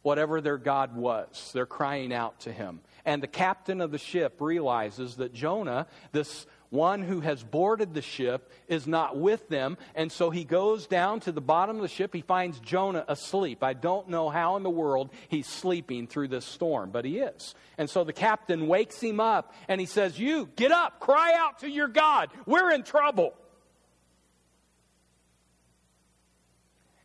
Whatever 0.03 0.41
their 0.41 0.59
God 0.59 0.97
was, 0.97 1.53
they're 1.55 1.65
crying 1.65 2.13
out 2.13 2.41
to 2.41 2.53
him. 2.53 2.81
And 3.05 3.23
the 3.23 3.29
captain 3.29 3.81
of 3.81 3.93
the 3.93 3.99
ship 3.99 4.37
realizes 4.41 5.17
that 5.17 5.33
Jonah, 5.33 5.87
this 6.13 6.47
one 6.73 7.02
who 7.02 7.21
has 7.21 7.43
boarded 7.43 7.93
the 7.93 8.00
ship 8.00 8.50
is 8.67 8.87
not 8.87 9.17
with 9.17 9.47
them. 9.50 9.76
And 9.95 10.11
so 10.11 10.31
he 10.31 10.43
goes 10.43 10.87
down 10.87 11.21
to 11.21 11.33
the 11.33 11.43
bottom 11.43 11.76
of 11.76 11.83
the 11.83 11.88
ship. 11.88 12.14
He 12.14 12.23
finds 12.23 12.59
Jonah 12.61 13.05
asleep. 13.09 13.62
I 13.62 13.75
don't 13.75 14.09
know 14.09 14.31
how 14.31 14.57
in 14.57 14.62
the 14.62 14.71
world 14.71 15.11
he's 15.29 15.47
sleeping 15.47 16.07
through 16.07 16.29
this 16.29 16.47
storm, 16.47 16.91
but 16.91 17.05
he 17.05 17.19
is. 17.19 17.55
And 17.76 17.91
so 17.91 18.05
the 18.05 18.14
captain 18.14 18.69
wakes 18.69 19.00
him 19.02 19.21
up 19.21 19.55
and 19.69 19.81
he 19.83 19.87
says, 19.87 20.19
You, 20.19 20.49
get 20.57 20.73
up, 20.73 20.99
cry 20.99 21.35
out 21.37 21.59
to 21.59 21.71
your 21.71 21.88
God. 21.88 22.31
We're 22.47 22.73
in 22.73 22.85
trouble. 22.85 23.35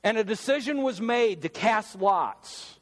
And 0.01 0.17
a 0.17 0.23
decision 0.23 0.81
was 0.81 1.01
made 1.01 1.41
to 1.41 1.49
cast 1.49 1.99
lots 1.99 2.79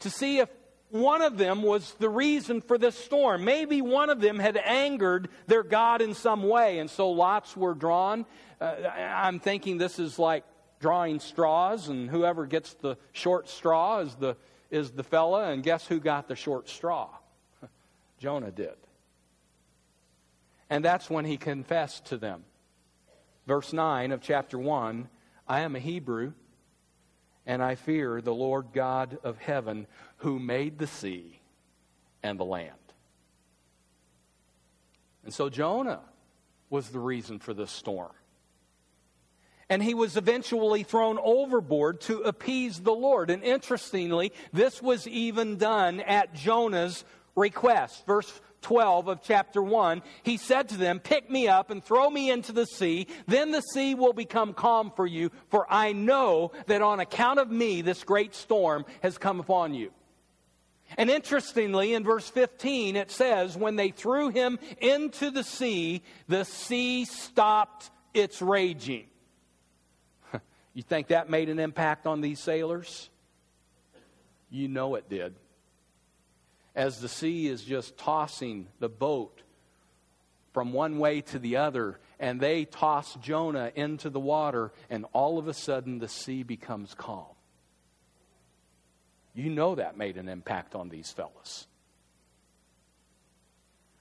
to 0.00 0.08
see 0.08 0.38
if 0.38 0.48
one 0.90 1.22
of 1.22 1.36
them 1.36 1.62
was 1.62 1.94
the 1.98 2.08
reason 2.08 2.60
for 2.60 2.78
this 2.78 2.96
storm. 2.96 3.44
Maybe 3.44 3.82
one 3.82 4.10
of 4.10 4.20
them 4.20 4.38
had 4.38 4.56
angered 4.56 5.28
their 5.46 5.62
God 5.62 6.00
in 6.00 6.14
some 6.14 6.42
way, 6.42 6.78
and 6.78 6.88
so 6.88 7.10
lots 7.10 7.56
were 7.56 7.74
drawn. 7.74 8.24
Uh, 8.60 8.74
I'm 8.94 9.38
thinking 9.38 9.78
this 9.78 9.98
is 9.98 10.18
like 10.18 10.44
drawing 10.80 11.20
straws, 11.20 11.88
and 11.88 12.08
whoever 12.08 12.46
gets 12.46 12.74
the 12.74 12.96
short 13.12 13.48
straw 13.48 14.00
is 14.00 14.14
the, 14.14 14.36
is 14.70 14.90
the 14.90 15.04
fella, 15.04 15.50
and 15.50 15.62
guess 15.62 15.86
who 15.86 16.00
got 16.00 16.28
the 16.28 16.36
short 16.36 16.68
straw? 16.68 17.08
Jonah 18.18 18.50
did. 18.50 18.76
And 20.70 20.84
that's 20.84 21.08
when 21.10 21.24
he 21.24 21.36
confessed 21.36 22.06
to 22.06 22.16
them. 22.16 22.44
Verse 23.46 23.72
9 23.72 24.12
of 24.12 24.20
chapter 24.20 24.58
1 24.58 25.08
I 25.46 25.60
am 25.60 25.74
a 25.74 25.78
Hebrew 25.78 26.32
and 27.48 27.62
I 27.62 27.74
fear 27.74 28.20
the 28.20 28.34
Lord 28.34 28.66
God 28.74 29.18
of 29.24 29.38
heaven 29.38 29.86
who 30.18 30.38
made 30.38 30.78
the 30.78 30.86
sea 30.86 31.40
and 32.22 32.38
the 32.38 32.44
land. 32.44 32.72
And 35.24 35.32
so 35.32 35.48
Jonah 35.48 36.00
was 36.70 36.88
the 36.90 36.98
reason 36.98 37.38
for 37.38 37.54
this 37.54 37.70
storm. 37.70 38.12
And 39.70 39.82
he 39.82 39.92
was 39.92 40.16
eventually 40.16 40.82
thrown 40.82 41.18
overboard 41.22 42.00
to 42.02 42.20
appease 42.20 42.80
the 42.80 42.94
Lord. 42.94 43.28
And 43.28 43.44
interestingly, 43.44 44.32
this 44.52 44.80
was 44.80 45.06
even 45.06 45.56
done 45.56 46.00
at 46.00 46.34
Jonah's 46.34 47.04
request. 47.36 48.06
Verse 48.06 48.40
12 48.62 49.08
of 49.08 49.22
chapter 49.22 49.62
1, 49.62 50.02
he 50.22 50.36
said 50.36 50.70
to 50.70 50.76
them, 50.76 50.98
Pick 50.98 51.30
me 51.30 51.48
up 51.48 51.70
and 51.70 51.84
throw 51.84 52.08
me 52.08 52.30
into 52.30 52.52
the 52.52 52.66
sea. 52.66 53.06
Then 53.26 53.50
the 53.50 53.60
sea 53.60 53.94
will 53.94 54.14
become 54.14 54.54
calm 54.54 54.90
for 54.96 55.06
you, 55.06 55.30
for 55.48 55.66
I 55.70 55.92
know 55.92 56.52
that 56.66 56.82
on 56.82 57.00
account 57.00 57.38
of 57.38 57.50
me 57.50 57.82
this 57.82 58.02
great 58.04 58.34
storm 58.34 58.84
has 59.02 59.18
come 59.18 59.38
upon 59.38 59.74
you. 59.74 59.90
And 60.96 61.10
interestingly, 61.10 61.94
in 61.94 62.02
verse 62.02 62.28
15, 62.28 62.96
it 62.96 63.10
says, 63.10 63.56
When 63.56 63.76
they 63.76 63.90
threw 63.90 64.30
him 64.30 64.58
into 64.80 65.30
the 65.30 65.44
sea, 65.44 66.02
the 66.28 66.44
sea 66.44 67.04
stopped 67.04 67.90
its 68.14 68.40
raging. 68.40 69.06
you 70.74 70.82
think 70.82 71.08
that 71.08 71.28
made 71.28 71.48
an 71.48 71.58
impact 71.58 72.06
on 72.06 72.20
these 72.20 72.40
sailors? 72.40 73.10
You 74.50 74.68
know 74.68 74.94
it 74.94 75.08
did 75.08 75.34
as 76.78 77.00
the 77.00 77.08
sea 77.08 77.48
is 77.48 77.64
just 77.64 77.98
tossing 77.98 78.68
the 78.78 78.88
boat 78.88 79.42
from 80.52 80.72
one 80.72 81.00
way 81.00 81.20
to 81.20 81.38
the 81.40 81.56
other, 81.56 81.98
and 82.20 82.40
they 82.40 82.64
toss 82.64 83.16
Jonah 83.16 83.72
into 83.74 84.08
the 84.08 84.20
water, 84.20 84.72
and 84.88 85.04
all 85.12 85.38
of 85.38 85.48
a 85.48 85.54
sudden 85.54 85.98
the 85.98 86.06
sea 86.06 86.44
becomes 86.44 86.94
calm. 86.94 87.34
You 89.38 89.50
know 89.50 89.76
that 89.76 89.96
made 89.96 90.16
an 90.16 90.28
impact 90.28 90.74
on 90.74 90.88
these 90.88 91.12
fellows. 91.12 91.68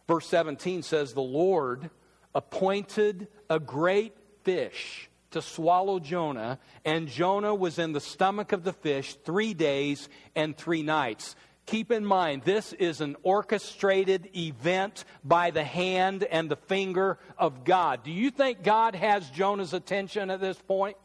Verse 0.08 0.28
17 0.30 0.82
says, 0.82 1.14
The 1.14 1.22
Lord 1.22 1.92
appointed 2.34 3.28
a 3.48 3.60
great 3.60 4.16
fish 4.44 5.12
to 5.32 5.44
swallow 5.44 6.00
Jonah, 6.00 6.58
and 6.84 7.08
Jonah 7.08 7.54
was 7.54 7.78
in 7.78 7.92
the 7.92 8.00
stomach 8.00 8.52
of 8.52 8.64
the 8.64 8.74
fish 8.74 9.16
three 9.26 9.54
days 9.54 10.10
and 10.36 10.58
three 10.58 10.82
nights. 10.82 11.36
Keep 11.68 11.92
in 11.92 12.04
mind, 12.04 12.42
this 12.44 12.74
is 12.74 13.00
an 13.02 13.16
orchestrated 13.22 14.36
event 14.36 15.06
by 15.24 15.52
the 15.52 15.64
hand 15.64 16.24
and 16.24 16.50
the 16.50 16.56
finger 16.56 17.20
of 17.38 17.64
God. 17.64 18.04
Do 18.04 18.12
you 18.12 18.32
think 18.32 18.64
God 18.64 18.96
has 18.96 19.30
Jonah's 19.30 19.74
attention 19.74 20.32
at 20.32 20.42
this 20.42 20.58
point? 20.58 20.98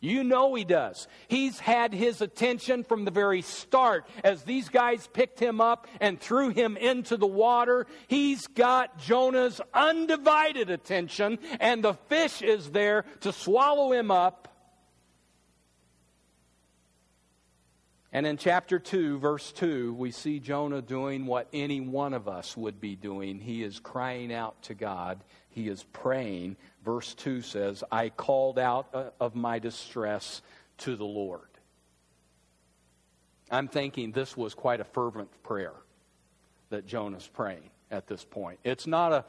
You 0.00 0.22
know 0.22 0.54
he 0.54 0.64
does. 0.64 1.08
He's 1.26 1.58
had 1.58 1.92
his 1.92 2.20
attention 2.20 2.84
from 2.84 3.04
the 3.04 3.10
very 3.10 3.42
start. 3.42 4.06
As 4.22 4.44
these 4.44 4.68
guys 4.68 5.08
picked 5.12 5.40
him 5.40 5.60
up 5.60 5.88
and 6.00 6.20
threw 6.20 6.50
him 6.50 6.76
into 6.76 7.16
the 7.16 7.26
water, 7.26 7.86
he's 8.06 8.46
got 8.46 8.98
Jonah's 8.98 9.60
undivided 9.74 10.70
attention, 10.70 11.38
and 11.58 11.82
the 11.82 11.94
fish 11.94 12.42
is 12.42 12.70
there 12.70 13.04
to 13.20 13.32
swallow 13.32 13.92
him 13.92 14.10
up 14.10 14.48
And 18.12 18.26
in 18.26 18.38
chapter 18.38 18.78
2, 18.78 19.18
verse 19.18 19.52
2, 19.52 19.92
we 19.92 20.10
see 20.12 20.40
Jonah 20.40 20.80
doing 20.80 21.26
what 21.26 21.46
any 21.52 21.80
one 21.80 22.14
of 22.14 22.26
us 22.26 22.56
would 22.56 22.80
be 22.80 22.96
doing. 22.96 23.38
He 23.38 23.62
is 23.62 23.80
crying 23.80 24.32
out 24.32 24.62
to 24.62 24.74
God, 24.74 25.20
he 25.50 25.68
is 25.68 25.84
praying. 25.92 26.56
Verse 26.84 27.14
2 27.14 27.42
says, 27.42 27.84
I 27.92 28.08
called 28.08 28.58
out 28.58 28.88
uh, 28.94 29.10
of 29.20 29.34
my 29.34 29.58
distress 29.58 30.40
to 30.78 30.96
the 30.96 31.04
Lord. 31.04 31.40
I'm 33.50 33.68
thinking 33.68 34.12
this 34.12 34.36
was 34.36 34.54
quite 34.54 34.80
a 34.80 34.84
fervent 34.84 35.30
prayer 35.42 35.74
that 36.70 36.86
Jonah's 36.86 37.26
praying 37.26 37.70
at 37.90 38.06
this 38.06 38.24
point. 38.24 38.58
It's 38.64 38.86
not 38.86 39.12
a 39.12 39.24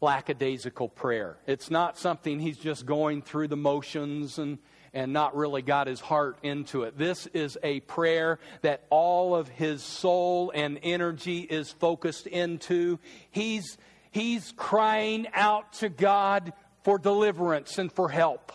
lackadaisical 0.00 0.88
prayer. 0.88 1.36
It's 1.46 1.70
not 1.70 1.98
something 1.98 2.40
he's 2.40 2.58
just 2.58 2.86
going 2.86 3.20
through 3.22 3.48
the 3.48 3.56
motions 3.56 4.38
and, 4.38 4.58
and 4.92 5.12
not 5.12 5.36
really 5.36 5.62
got 5.62 5.86
his 5.86 6.00
heart 6.00 6.38
into 6.42 6.82
it. 6.82 6.98
This 6.98 7.26
is 7.28 7.56
a 7.62 7.80
prayer 7.80 8.38
that 8.62 8.84
all 8.90 9.34
of 9.34 9.48
his 9.48 9.82
soul 9.82 10.52
and 10.54 10.78
energy 10.82 11.40
is 11.40 11.70
focused 11.70 12.26
into. 12.26 12.98
He's, 13.30 13.78
he's 14.10 14.52
crying 14.56 15.28
out 15.32 15.74
to 15.74 15.88
God 15.88 16.52
for 16.82 16.98
deliverance 16.98 17.78
and 17.78 17.92
for 17.92 18.08
help. 18.08 18.52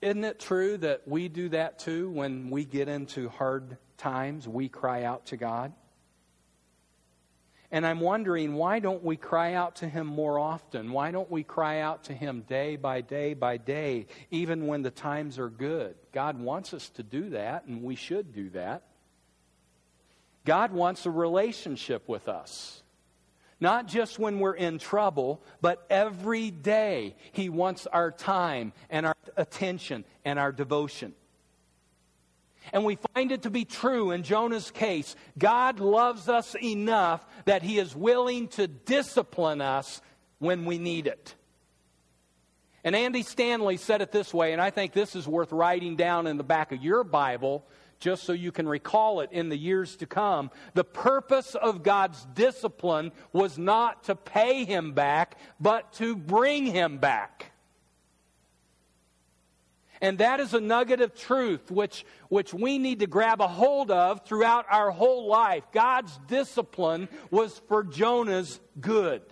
Isn't 0.00 0.24
it 0.24 0.38
true 0.38 0.76
that 0.78 1.08
we 1.08 1.28
do 1.28 1.48
that 1.48 1.78
too 1.78 2.10
when 2.10 2.50
we 2.50 2.64
get 2.64 2.88
into 2.88 3.28
hard 3.28 3.76
times? 3.96 4.46
We 4.46 4.68
cry 4.68 5.02
out 5.02 5.26
to 5.26 5.36
God. 5.36 5.72
And 7.70 7.86
I'm 7.86 8.00
wondering, 8.00 8.54
why 8.54 8.78
don't 8.78 9.02
we 9.02 9.16
cry 9.16 9.54
out 9.54 9.76
to 9.76 9.88
Him 9.88 10.06
more 10.06 10.38
often? 10.38 10.92
Why 10.92 11.10
don't 11.10 11.30
we 11.30 11.42
cry 11.42 11.80
out 11.80 12.04
to 12.04 12.14
Him 12.14 12.42
day 12.48 12.76
by 12.76 13.00
day 13.00 13.34
by 13.34 13.56
day, 13.56 14.06
even 14.30 14.66
when 14.66 14.82
the 14.82 14.90
times 14.90 15.38
are 15.38 15.50
good? 15.50 15.96
God 16.12 16.38
wants 16.38 16.72
us 16.72 16.88
to 16.90 17.02
do 17.02 17.30
that, 17.30 17.64
and 17.66 17.82
we 17.82 17.96
should 17.96 18.32
do 18.32 18.50
that. 18.50 18.82
God 20.44 20.72
wants 20.72 21.06
a 21.06 21.10
relationship 21.10 22.08
with 22.08 22.28
us. 22.28 22.82
Not 23.58 23.88
just 23.88 24.18
when 24.18 24.38
we're 24.38 24.54
in 24.54 24.78
trouble, 24.78 25.42
but 25.60 25.84
every 25.90 26.50
day 26.50 27.16
He 27.32 27.48
wants 27.48 27.86
our 27.86 28.12
time 28.12 28.72
and 28.90 29.06
our 29.06 29.16
attention 29.36 30.04
and 30.24 30.38
our 30.38 30.52
devotion. 30.52 31.14
And 32.72 32.84
we 32.84 32.98
find 33.14 33.32
it 33.32 33.42
to 33.42 33.50
be 33.50 33.64
true 33.64 34.10
in 34.10 34.22
Jonah's 34.22 34.70
case. 34.70 35.16
God 35.38 35.80
loves 35.80 36.28
us 36.28 36.54
enough 36.62 37.24
that 37.44 37.62
He 37.62 37.78
is 37.78 37.94
willing 37.94 38.48
to 38.48 38.66
discipline 38.66 39.60
us 39.60 40.00
when 40.38 40.64
we 40.64 40.78
need 40.78 41.06
it. 41.06 41.34
And 42.84 42.94
Andy 42.94 43.22
Stanley 43.22 43.78
said 43.78 44.00
it 44.00 44.12
this 44.12 44.32
way, 44.32 44.52
and 44.52 44.62
I 44.62 44.70
think 44.70 44.92
this 44.92 45.16
is 45.16 45.26
worth 45.26 45.50
writing 45.50 45.96
down 45.96 46.26
in 46.26 46.36
the 46.36 46.44
back 46.44 46.70
of 46.70 46.82
your 46.82 47.02
Bible 47.02 47.66
just 47.98 48.24
so 48.24 48.32
you 48.32 48.52
can 48.52 48.68
recall 48.68 49.20
it 49.20 49.30
in 49.32 49.48
the 49.48 49.56
years 49.56 49.96
to 49.96 50.06
come. 50.06 50.50
The 50.74 50.84
purpose 50.84 51.54
of 51.54 51.82
God's 51.82 52.24
discipline 52.34 53.12
was 53.32 53.58
not 53.58 54.04
to 54.04 54.14
pay 54.14 54.64
him 54.64 54.92
back, 54.92 55.38
but 55.58 55.92
to 55.94 56.14
bring 56.14 56.66
him 56.66 56.98
back. 56.98 57.52
And 60.00 60.18
that 60.18 60.40
is 60.40 60.54
a 60.54 60.60
nugget 60.60 61.00
of 61.00 61.14
truth 61.14 61.70
which, 61.70 62.04
which 62.28 62.52
we 62.52 62.78
need 62.78 63.00
to 63.00 63.06
grab 63.06 63.40
a 63.40 63.48
hold 63.48 63.90
of 63.90 64.24
throughout 64.26 64.66
our 64.70 64.90
whole 64.90 65.28
life. 65.28 65.64
God's 65.72 66.18
discipline 66.26 67.08
was 67.30 67.60
for 67.68 67.82
Jonah's 67.82 68.60
good. 68.80 69.22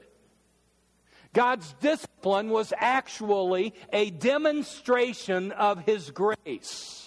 God's 1.33 1.75
discipline 1.81 2.49
was 2.49 2.73
actually 2.77 3.75
a 3.93 4.11
demonstration 4.11 5.51
of 5.53 5.85
his 5.85 6.11
grace. 6.11 7.04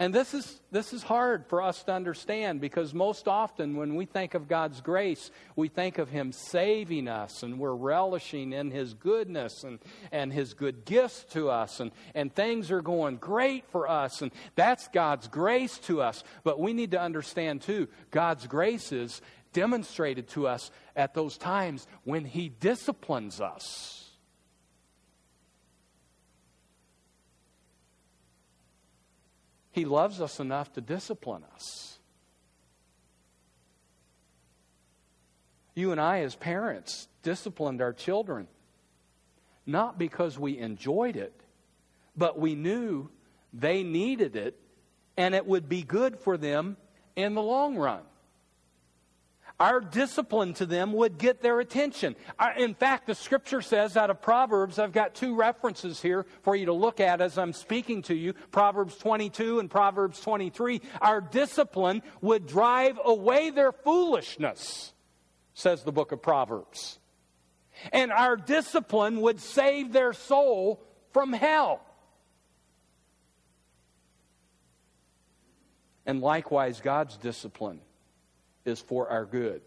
And 0.00 0.14
this 0.14 0.32
is, 0.32 0.60
this 0.70 0.92
is 0.92 1.02
hard 1.02 1.46
for 1.46 1.60
us 1.60 1.82
to 1.84 1.92
understand 1.92 2.60
because 2.60 2.94
most 2.94 3.26
often 3.26 3.76
when 3.76 3.96
we 3.96 4.06
think 4.06 4.34
of 4.34 4.46
God's 4.46 4.80
grace, 4.80 5.32
we 5.56 5.66
think 5.66 5.98
of 5.98 6.08
Him 6.08 6.30
saving 6.30 7.08
us 7.08 7.42
and 7.42 7.58
we're 7.58 7.74
relishing 7.74 8.52
in 8.52 8.70
His 8.70 8.94
goodness 8.94 9.64
and, 9.64 9.80
and 10.12 10.32
His 10.32 10.54
good 10.54 10.84
gifts 10.84 11.24
to 11.32 11.50
us 11.50 11.80
and, 11.80 11.90
and 12.14 12.32
things 12.32 12.70
are 12.70 12.80
going 12.80 13.16
great 13.16 13.68
for 13.70 13.88
us 13.88 14.22
and 14.22 14.30
that's 14.54 14.86
God's 14.86 15.26
grace 15.26 15.78
to 15.80 16.00
us. 16.00 16.22
But 16.44 16.60
we 16.60 16.74
need 16.74 16.92
to 16.92 17.00
understand 17.00 17.62
too, 17.62 17.88
God's 18.12 18.46
grace 18.46 18.92
is 18.92 19.20
demonstrated 19.52 20.28
to 20.28 20.46
us 20.46 20.70
at 20.94 21.14
those 21.14 21.36
times 21.36 21.88
when 22.04 22.24
He 22.24 22.48
disciplines 22.48 23.40
us. 23.40 24.07
He 29.78 29.84
loves 29.84 30.20
us 30.20 30.40
enough 30.40 30.72
to 30.72 30.80
discipline 30.80 31.44
us. 31.54 32.00
You 35.76 35.92
and 35.92 36.00
I, 36.00 36.22
as 36.22 36.34
parents, 36.34 37.06
disciplined 37.22 37.80
our 37.80 37.92
children 37.92 38.48
not 39.66 39.96
because 39.96 40.36
we 40.36 40.58
enjoyed 40.58 41.14
it, 41.14 41.32
but 42.16 42.40
we 42.40 42.56
knew 42.56 43.08
they 43.52 43.84
needed 43.84 44.34
it 44.34 44.58
and 45.16 45.32
it 45.32 45.46
would 45.46 45.68
be 45.68 45.82
good 45.82 46.18
for 46.18 46.36
them 46.36 46.76
in 47.14 47.36
the 47.36 47.42
long 47.42 47.76
run 47.76 48.02
our 49.60 49.80
discipline 49.80 50.54
to 50.54 50.66
them 50.66 50.92
would 50.92 51.18
get 51.18 51.42
their 51.42 51.58
attention. 51.58 52.14
In 52.56 52.74
fact, 52.74 53.06
the 53.06 53.14
scripture 53.14 53.60
says 53.60 53.96
out 53.96 54.08
of 54.08 54.22
Proverbs, 54.22 54.78
I've 54.78 54.92
got 54.92 55.14
two 55.14 55.34
references 55.34 56.00
here 56.00 56.26
for 56.42 56.54
you 56.54 56.66
to 56.66 56.72
look 56.72 57.00
at 57.00 57.20
as 57.20 57.38
I'm 57.38 57.52
speaking 57.52 58.02
to 58.02 58.14
you 58.14 58.34
Proverbs 58.52 58.96
22 58.98 59.58
and 59.58 59.68
Proverbs 59.68 60.20
23. 60.20 60.80
Our 61.00 61.20
discipline 61.20 62.02
would 62.20 62.46
drive 62.46 63.00
away 63.04 63.50
their 63.50 63.72
foolishness, 63.72 64.92
says 65.54 65.82
the 65.82 65.92
book 65.92 66.12
of 66.12 66.22
Proverbs. 66.22 67.00
And 67.92 68.12
our 68.12 68.36
discipline 68.36 69.20
would 69.20 69.40
save 69.40 69.92
their 69.92 70.12
soul 70.12 70.84
from 71.12 71.32
hell. 71.32 71.80
And 76.06 76.20
likewise, 76.20 76.80
God's 76.80 77.16
discipline 77.16 77.80
is 78.64 78.80
for 78.80 79.08
our 79.08 79.24
good. 79.24 79.62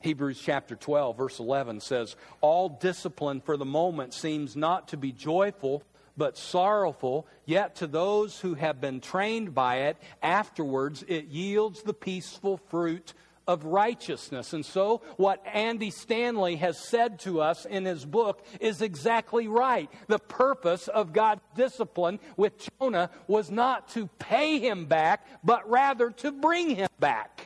Hebrews 0.00 0.40
chapter 0.40 0.76
12, 0.76 1.16
verse 1.16 1.38
11 1.40 1.80
says, 1.80 2.14
All 2.40 2.68
discipline 2.68 3.40
for 3.40 3.56
the 3.56 3.64
moment 3.64 4.14
seems 4.14 4.54
not 4.54 4.88
to 4.88 4.96
be 4.96 5.10
joyful, 5.10 5.82
but 6.16 6.38
sorrowful, 6.38 7.26
yet 7.46 7.76
to 7.76 7.86
those 7.86 8.38
who 8.40 8.54
have 8.54 8.80
been 8.80 9.00
trained 9.00 9.54
by 9.54 9.82
it, 9.82 9.96
afterwards 10.22 11.04
it 11.08 11.26
yields 11.26 11.82
the 11.82 11.94
peaceful 11.94 12.58
fruit 12.68 13.12
of 13.48 13.64
righteousness. 13.64 14.52
And 14.52 14.64
so, 14.64 15.00
what 15.16 15.42
Andy 15.46 15.90
Stanley 15.90 16.56
has 16.56 16.78
said 16.78 17.18
to 17.20 17.40
us 17.40 17.64
in 17.64 17.86
his 17.86 18.04
book 18.04 18.44
is 18.60 18.82
exactly 18.82 19.48
right. 19.48 19.90
The 20.06 20.18
purpose 20.18 20.86
of 20.86 21.14
God's 21.14 21.40
discipline 21.56 22.20
with 22.36 22.52
Jonah 22.78 23.10
was 23.26 23.50
not 23.50 23.88
to 23.90 24.08
pay 24.18 24.58
him 24.58 24.84
back, 24.84 25.26
but 25.42 25.68
rather 25.68 26.10
to 26.10 26.30
bring 26.30 26.76
him 26.76 26.88
back. 27.00 27.37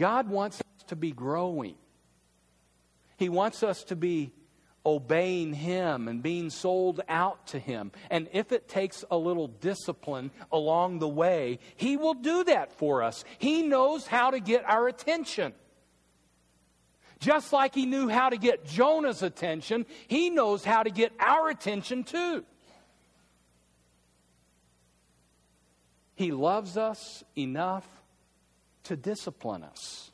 God 0.00 0.30
wants 0.30 0.60
us 0.60 0.84
to 0.86 0.96
be 0.96 1.12
growing. 1.12 1.74
He 3.18 3.28
wants 3.28 3.62
us 3.62 3.84
to 3.84 3.96
be 3.96 4.32
obeying 4.86 5.52
Him 5.52 6.08
and 6.08 6.22
being 6.22 6.48
sold 6.48 7.02
out 7.06 7.48
to 7.48 7.58
Him. 7.58 7.92
And 8.08 8.26
if 8.32 8.50
it 8.50 8.66
takes 8.66 9.04
a 9.10 9.18
little 9.18 9.48
discipline 9.48 10.30
along 10.50 11.00
the 11.00 11.08
way, 11.08 11.58
He 11.76 11.98
will 11.98 12.14
do 12.14 12.44
that 12.44 12.72
for 12.72 13.02
us. 13.02 13.26
He 13.36 13.60
knows 13.60 14.06
how 14.06 14.30
to 14.30 14.40
get 14.40 14.64
our 14.64 14.88
attention. 14.88 15.52
Just 17.18 17.52
like 17.52 17.74
He 17.74 17.84
knew 17.84 18.08
how 18.08 18.30
to 18.30 18.38
get 18.38 18.64
Jonah's 18.64 19.22
attention, 19.22 19.84
He 20.08 20.30
knows 20.30 20.64
how 20.64 20.82
to 20.82 20.90
get 20.90 21.12
our 21.20 21.50
attention 21.50 22.04
too. 22.04 22.42
He 26.14 26.32
loves 26.32 26.78
us 26.78 27.22
enough 27.36 27.99
to 28.90 28.96
discipline 28.96 29.62
us. 29.62 30.10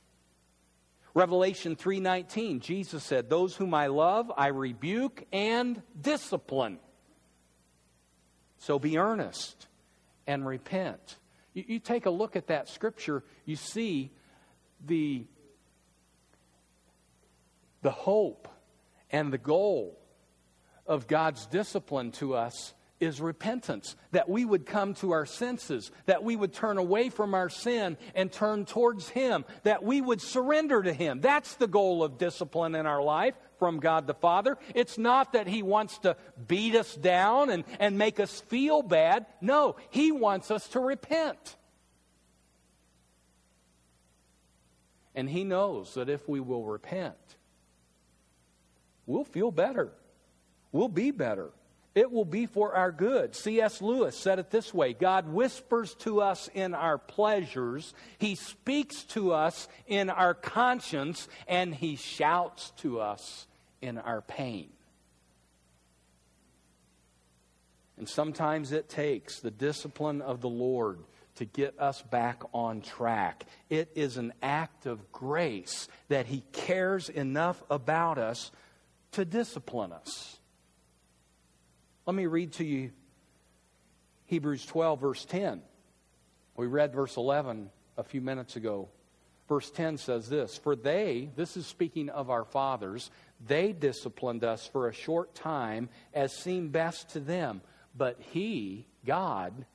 Revelation 1.14 1.76
3:19 1.76 2.60
Jesus 2.60 3.02
said, 3.02 3.30
"Those 3.30 3.56
whom 3.56 3.72
I 3.72 3.86
love, 3.86 4.30
I 4.36 4.48
rebuke 4.48 5.26
and 5.32 5.82
discipline." 5.98 6.78
So 8.58 8.78
be 8.78 8.98
earnest 8.98 9.66
and 10.26 10.46
repent. 10.46 11.16
You, 11.54 11.64
you, 11.66 11.78
take 11.78 12.04
a 12.04 12.10
look 12.10 12.36
at 12.36 12.48
that 12.48 12.68
scripture, 12.68 13.24
you 13.46 13.56
see 13.56 14.12
the, 14.84 15.24
the 17.80 17.90
hope 17.90 18.46
and 19.10 19.32
the 19.32 19.38
goal 19.38 19.98
of 20.86 21.06
God's 21.06 21.46
discipline 21.46 22.12
to 22.12 22.34
us 22.34 22.74
is 22.98 23.20
repentance, 23.20 23.94
that 24.12 24.28
we 24.28 24.44
would 24.44 24.64
come 24.64 24.94
to 24.94 25.12
our 25.12 25.26
senses, 25.26 25.90
that 26.06 26.24
we 26.24 26.34
would 26.34 26.52
turn 26.52 26.78
away 26.78 27.10
from 27.10 27.34
our 27.34 27.48
sin 27.48 27.96
and 28.14 28.32
turn 28.32 28.64
towards 28.64 29.08
Him, 29.08 29.44
that 29.64 29.82
we 29.82 30.00
would 30.00 30.20
surrender 30.20 30.82
to 30.82 30.92
Him. 30.92 31.20
That's 31.20 31.54
the 31.56 31.66
goal 31.66 32.02
of 32.02 32.18
discipline 32.18 32.74
in 32.74 32.86
our 32.86 33.02
life 33.02 33.34
from 33.58 33.80
God 33.80 34.06
the 34.06 34.14
Father. 34.14 34.56
It's 34.74 34.96
not 34.96 35.32
that 35.34 35.46
He 35.46 35.62
wants 35.62 35.98
to 35.98 36.16
beat 36.46 36.74
us 36.74 36.94
down 36.94 37.50
and, 37.50 37.64
and 37.78 37.98
make 37.98 38.18
us 38.18 38.40
feel 38.40 38.82
bad. 38.82 39.26
No, 39.40 39.76
He 39.90 40.12
wants 40.12 40.50
us 40.50 40.66
to 40.68 40.80
repent. 40.80 41.56
And 45.14 45.28
He 45.28 45.44
knows 45.44 45.94
that 45.94 46.08
if 46.08 46.26
we 46.28 46.40
will 46.40 46.64
repent, 46.64 47.16
we'll 49.06 49.24
feel 49.24 49.50
better. 49.50 49.92
We'll 50.72 50.88
be 50.88 51.10
better. 51.10 51.50
It 51.96 52.12
will 52.12 52.26
be 52.26 52.44
for 52.44 52.74
our 52.74 52.92
good. 52.92 53.34
C.S. 53.34 53.80
Lewis 53.80 54.18
said 54.18 54.38
it 54.38 54.50
this 54.50 54.74
way 54.74 54.92
God 54.92 55.32
whispers 55.32 55.94
to 56.00 56.20
us 56.20 56.50
in 56.52 56.74
our 56.74 56.98
pleasures, 56.98 57.94
He 58.18 58.34
speaks 58.34 59.02
to 59.04 59.32
us 59.32 59.66
in 59.86 60.10
our 60.10 60.34
conscience, 60.34 61.26
and 61.48 61.74
He 61.74 61.96
shouts 61.96 62.70
to 62.82 63.00
us 63.00 63.46
in 63.80 63.96
our 63.96 64.20
pain. 64.20 64.68
And 67.96 68.06
sometimes 68.06 68.72
it 68.72 68.90
takes 68.90 69.40
the 69.40 69.50
discipline 69.50 70.20
of 70.20 70.42
the 70.42 70.50
Lord 70.50 70.98
to 71.36 71.46
get 71.46 71.80
us 71.80 72.02
back 72.02 72.42
on 72.52 72.82
track. 72.82 73.46
It 73.70 73.90
is 73.94 74.18
an 74.18 74.34
act 74.42 74.84
of 74.84 75.12
grace 75.12 75.88
that 76.08 76.26
He 76.26 76.42
cares 76.52 77.08
enough 77.08 77.62
about 77.70 78.18
us 78.18 78.50
to 79.12 79.24
discipline 79.24 79.92
us. 79.92 80.35
Let 82.06 82.14
me 82.14 82.26
read 82.26 82.52
to 82.54 82.64
you 82.64 82.92
Hebrews 84.26 84.64
12, 84.66 85.00
verse 85.00 85.24
10. 85.24 85.60
We 86.56 86.66
read 86.66 86.94
verse 86.94 87.16
11 87.16 87.68
a 87.98 88.04
few 88.04 88.20
minutes 88.20 88.54
ago. 88.54 88.88
Verse 89.48 89.70
10 89.70 89.98
says 89.98 90.28
this 90.28 90.56
For 90.56 90.76
they, 90.76 91.30
this 91.36 91.56
is 91.56 91.66
speaking 91.66 92.08
of 92.08 92.30
our 92.30 92.44
fathers, 92.44 93.10
they 93.44 93.72
disciplined 93.72 94.44
us 94.44 94.66
for 94.66 94.88
a 94.88 94.94
short 94.94 95.34
time 95.34 95.88
as 96.14 96.32
seemed 96.32 96.72
best 96.72 97.10
to 97.10 97.20
them. 97.20 97.60
But 97.96 98.20
He, 98.32 98.86
God, 99.04 99.66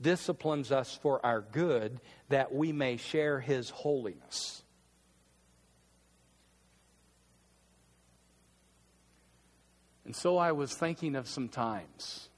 disciplines 0.00 0.70
us 0.70 0.98
for 1.02 1.24
our 1.24 1.40
good 1.40 2.00
that 2.28 2.54
we 2.54 2.72
may 2.72 2.96
share 2.96 3.40
His 3.40 3.70
holiness. 3.70 4.63
And 10.04 10.14
so 10.14 10.36
I 10.36 10.52
was 10.52 10.74
thinking 10.74 11.16
of 11.16 11.28
some 11.28 11.48
times 11.48 12.28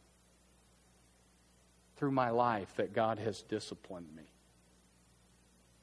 through 1.97 2.13
my 2.13 2.31
life 2.31 2.75
that 2.77 2.93
God 2.93 3.19
has 3.19 3.43
disciplined 3.43 4.15
me. 4.15 4.23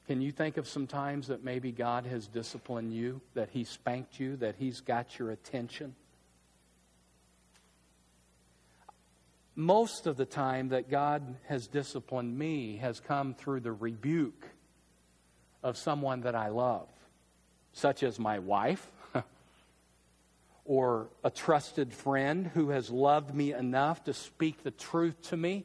Can 0.06 0.20
you 0.20 0.32
think 0.32 0.58
of 0.58 0.68
some 0.68 0.86
times 0.86 1.28
that 1.28 1.42
maybe 1.42 1.72
God 1.72 2.06
has 2.06 2.26
disciplined 2.26 2.92
you, 2.92 3.20
that 3.34 3.48
He 3.50 3.64
spanked 3.64 4.20
you, 4.20 4.36
that 4.36 4.56
He's 4.58 4.80
got 4.80 5.18
your 5.18 5.30
attention? 5.30 5.94
Most 9.56 10.06
of 10.06 10.16
the 10.16 10.26
time 10.26 10.70
that 10.70 10.90
God 10.90 11.36
has 11.46 11.68
disciplined 11.68 12.36
me 12.36 12.76
has 12.78 13.00
come 13.00 13.34
through 13.34 13.60
the 13.60 13.72
rebuke 13.72 14.48
of 15.62 15.78
someone 15.78 16.22
that 16.22 16.34
I 16.34 16.48
love, 16.48 16.88
such 17.72 18.02
as 18.02 18.18
my 18.18 18.40
wife 18.40 18.90
or 20.64 21.08
a 21.22 21.30
trusted 21.30 21.92
friend 21.92 22.46
who 22.46 22.70
has 22.70 22.90
loved 22.90 23.34
me 23.34 23.52
enough 23.52 24.04
to 24.04 24.14
speak 24.14 24.62
the 24.62 24.70
truth 24.70 25.20
to 25.22 25.36
me. 25.36 25.64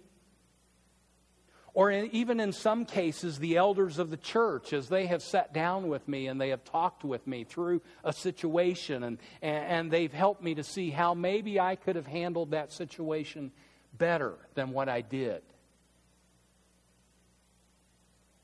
Or 1.74 1.90
in, 1.92 2.10
even 2.14 2.40
in 2.40 2.52
some 2.52 2.84
cases, 2.84 3.40
the 3.40 3.56
elders 3.56 4.00
of 4.00 4.10
the 4.10 4.18
church, 4.18 4.74
as 4.74 4.90
they 4.90 5.06
have 5.06 5.22
sat 5.22 5.54
down 5.54 5.88
with 5.88 6.08
me 6.08 6.28
and 6.28 6.42
they 6.42 6.50
have 6.50 6.66
talked 6.66 7.04
with 7.04 7.26
me 7.26 7.46
through 7.46 7.82
a 8.04 8.12
situation 8.12 9.04
and, 9.04 9.18
and 9.42 9.90
they've 9.90 10.12
helped 10.12 10.44
me 10.44 10.56
to 10.56 10.64
see 10.64 10.90
how 10.90 11.14
maybe 11.14 11.60
I 11.60 11.76
could 11.76 11.96
have 11.96 12.08
handled 12.08 12.52
that 12.52 12.74
situation 12.74 13.52
better 13.98 14.36
than 14.56 14.72
what 14.72 14.90
I 14.90 15.02
did. 15.02 15.42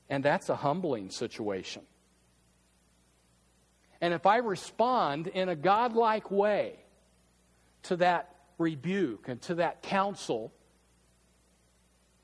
And 0.08 0.24
that's 0.24 0.48
a 0.48 0.56
humbling 0.56 1.10
situation. 1.10 1.82
And 4.00 4.12
if 4.12 4.26
I 4.26 4.38
respond 4.38 5.26
in 5.28 5.48
a 5.48 5.56
godlike 5.56 6.30
way 6.30 6.74
to 7.84 7.96
that 7.96 8.34
rebuke 8.58 9.28
and 9.28 9.40
to 9.42 9.56
that 9.56 9.82
counsel, 9.82 10.52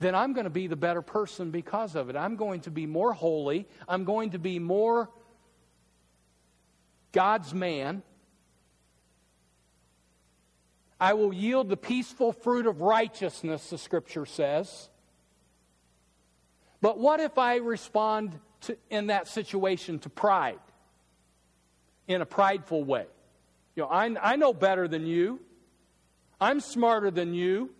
then 0.00 0.14
I'm 0.14 0.32
going 0.32 0.44
to 0.44 0.50
be 0.50 0.66
the 0.66 0.76
better 0.76 1.02
person 1.02 1.50
because 1.50 1.94
of 1.94 2.10
it. 2.10 2.16
I'm 2.16 2.36
going 2.36 2.62
to 2.62 2.70
be 2.70 2.86
more 2.86 3.12
holy. 3.12 3.68
I'm 3.88 4.04
going 4.04 4.30
to 4.30 4.38
be 4.38 4.58
more 4.58 5.08
God's 7.12 7.54
man. 7.54 8.02
I 11.00 11.14
will 11.14 11.32
yield 11.32 11.68
the 11.68 11.76
peaceful 11.76 12.32
fruit 12.32 12.66
of 12.66 12.80
righteousness, 12.80 13.70
the 13.70 13.78
scripture 13.78 14.26
says. 14.26 14.88
But 16.80 16.98
what 16.98 17.20
if 17.20 17.38
I 17.38 17.56
respond 17.56 18.38
to, 18.62 18.76
in 18.90 19.08
that 19.08 19.28
situation 19.28 19.98
to 20.00 20.08
pride? 20.08 20.58
In 22.06 22.20
a 22.20 22.26
prideful 22.26 22.84
way. 22.84 23.06
You 23.74 23.84
know, 23.84 23.88
I, 23.88 24.14
I 24.20 24.36
know 24.36 24.52
better 24.52 24.88
than 24.88 25.06
you. 25.06 25.40
I'm 26.40 26.60
smarter 26.60 27.10
than 27.10 27.34
you. 27.34 27.70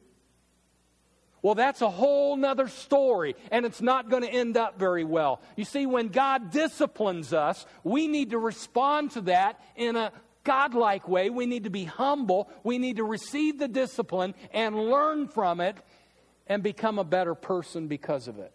Well, 1.43 1.57
that's 1.57 1.83
a 1.83 1.91
whole 1.91 2.37
nother 2.37 2.69
story, 2.69 3.35
and 3.51 3.67
it's 3.67 3.83
not 3.83 4.09
going 4.09 4.23
to 4.23 4.29
end 4.29 4.57
up 4.57 4.79
very 4.79 5.03
well. 5.03 5.41
You 5.57 5.65
see, 5.65 5.87
when 5.87 6.09
God 6.09 6.53
disciplines 6.53 7.33
us, 7.33 7.67
we 7.83 8.07
need 8.07 8.31
to 8.31 8.39
respond 8.39 9.11
to 9.13 9.23
that 9.23 9.61
in 9.75 9.97
a 9.97 10.13
godlike 10.45 11.09
way. 11.09 11.31
We 11.31 11.47
need 11.47 11.65
to 11.65 11.71
be 11.71 11.85
humble. 11.85 12.49
We 12.63 12.79
need 12.79 12.97
to 12.97 13.05
receive 13.05 13.59
the 13.59 13.67
discipline 13.67 14.35
and 14.53 14.77
learn 14.77 15.27
from 15.27 15.61
it 15.61 15.77
and 16.47 16.63
become 16.63 17.01
a 17.01 17.05
better 17.05 17.35
person 17.35 17.89
because 17.89 18.29
of 18.29 18.39
it 18.39 18.53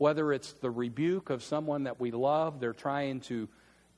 whether 0.00 0.32
it's 0.32 0.54
the 0.54 0.70
rebuke 0.70 1.28
of 1.28 1.42
someone 1.42 1.84
that 1.84 2.00
we 2.00 2.10
love, 2.10 2.58
they're 2.58 2.72
trying 2.72 3.20
to 3.20 3.46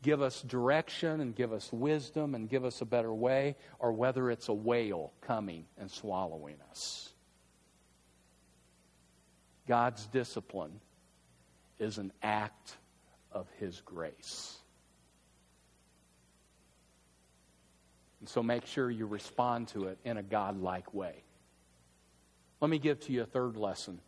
give 0.02 0.20
us 0.20 0.42
direction 0.42 1.20
and 1.20 1.32
give 1.32 1.52
us 1.52 1.72
wisdom 1.72 2.34
and 2.34 2.50
give 2.50 2.64
us 2.64 2.80
a 2.80 2.84
better 2.84 3.14
way, 3.14 3.54
or 3.78 3.92
whether 3.92 4.28
it's 4.28 4.48
a 4.48 4.52
whale 4.52 5.12
coming 5.20 5.64
and 5.78 5.88
swallowing 5.88 6.56
us. 6.72 7.12
God's 9.68 10.04
discipline 10.06 10.80
is 11.78 11.98
an 11.98 12.10
act 12.20 12.74
of 13.30 13.46
His 13.60 13.80
grace. 13.82 14.58
And 18.18 18.28
so 18.28 18.42
make 18.42 18.66
sure 18.66 18.90
you 18.90 19.06
respond 19.06 19.68
to 19.68 19.84
it 19.84 19.98
in 20.04 20.16
a 20.16 20.22
godlike 20.24 20.92
way. 20.92 21.22
Let 22.60 22.72
me 22.72 22.80
give 22.80 22.98
to 23.02 23.12
you 23.12 23.22
a 23.22 23.26
third 23.26 23.56
lesson 23.56 24.00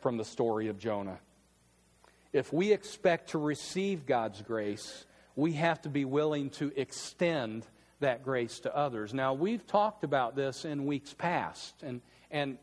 from 0.00 0.16
the 0.16 0.24
story 0.24 0.68
of 0.68 0.78
Jonah. 0.78 1.18
If 2.32 2.52
we 2.52 2.72
expect 2.72 3.30
to 3.30 3.38
receive 3.38 4.06
God's 4.06 4.40
grace, 4.42 5.04
we 5.36 5.52
have 5.54 5.82
to 5.82 5.88
be 5.88 6.04
willing 6.04 6.50
to 6.50 6.72
extend 6.76 7.66
that 8.00 8.22
grace 8.22 8.60
to 8.60 8.74
others. 8.74 9.12
Now, 9.12 9.34
we've 9.34 9.66
talked 9.66 10.04
about 10.04 10.36
this 10.36 10.64
in 10.64 10.86
weeks 10.86 11.12
past, 11.12 11.82
and, 11.82 12.00
and 12.30 12.58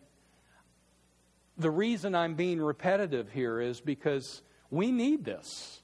the 1.57 1.69
reason 1.69 2.15
I'm 2.15 2.35
being 2.35 2.61
repetitive 2.61 3.31
here 3.31 3.59
is 3.59 3.81
because 3.81 4.41
we 4.69 4.91
need 4.91 5.25
this. 5.25 5.81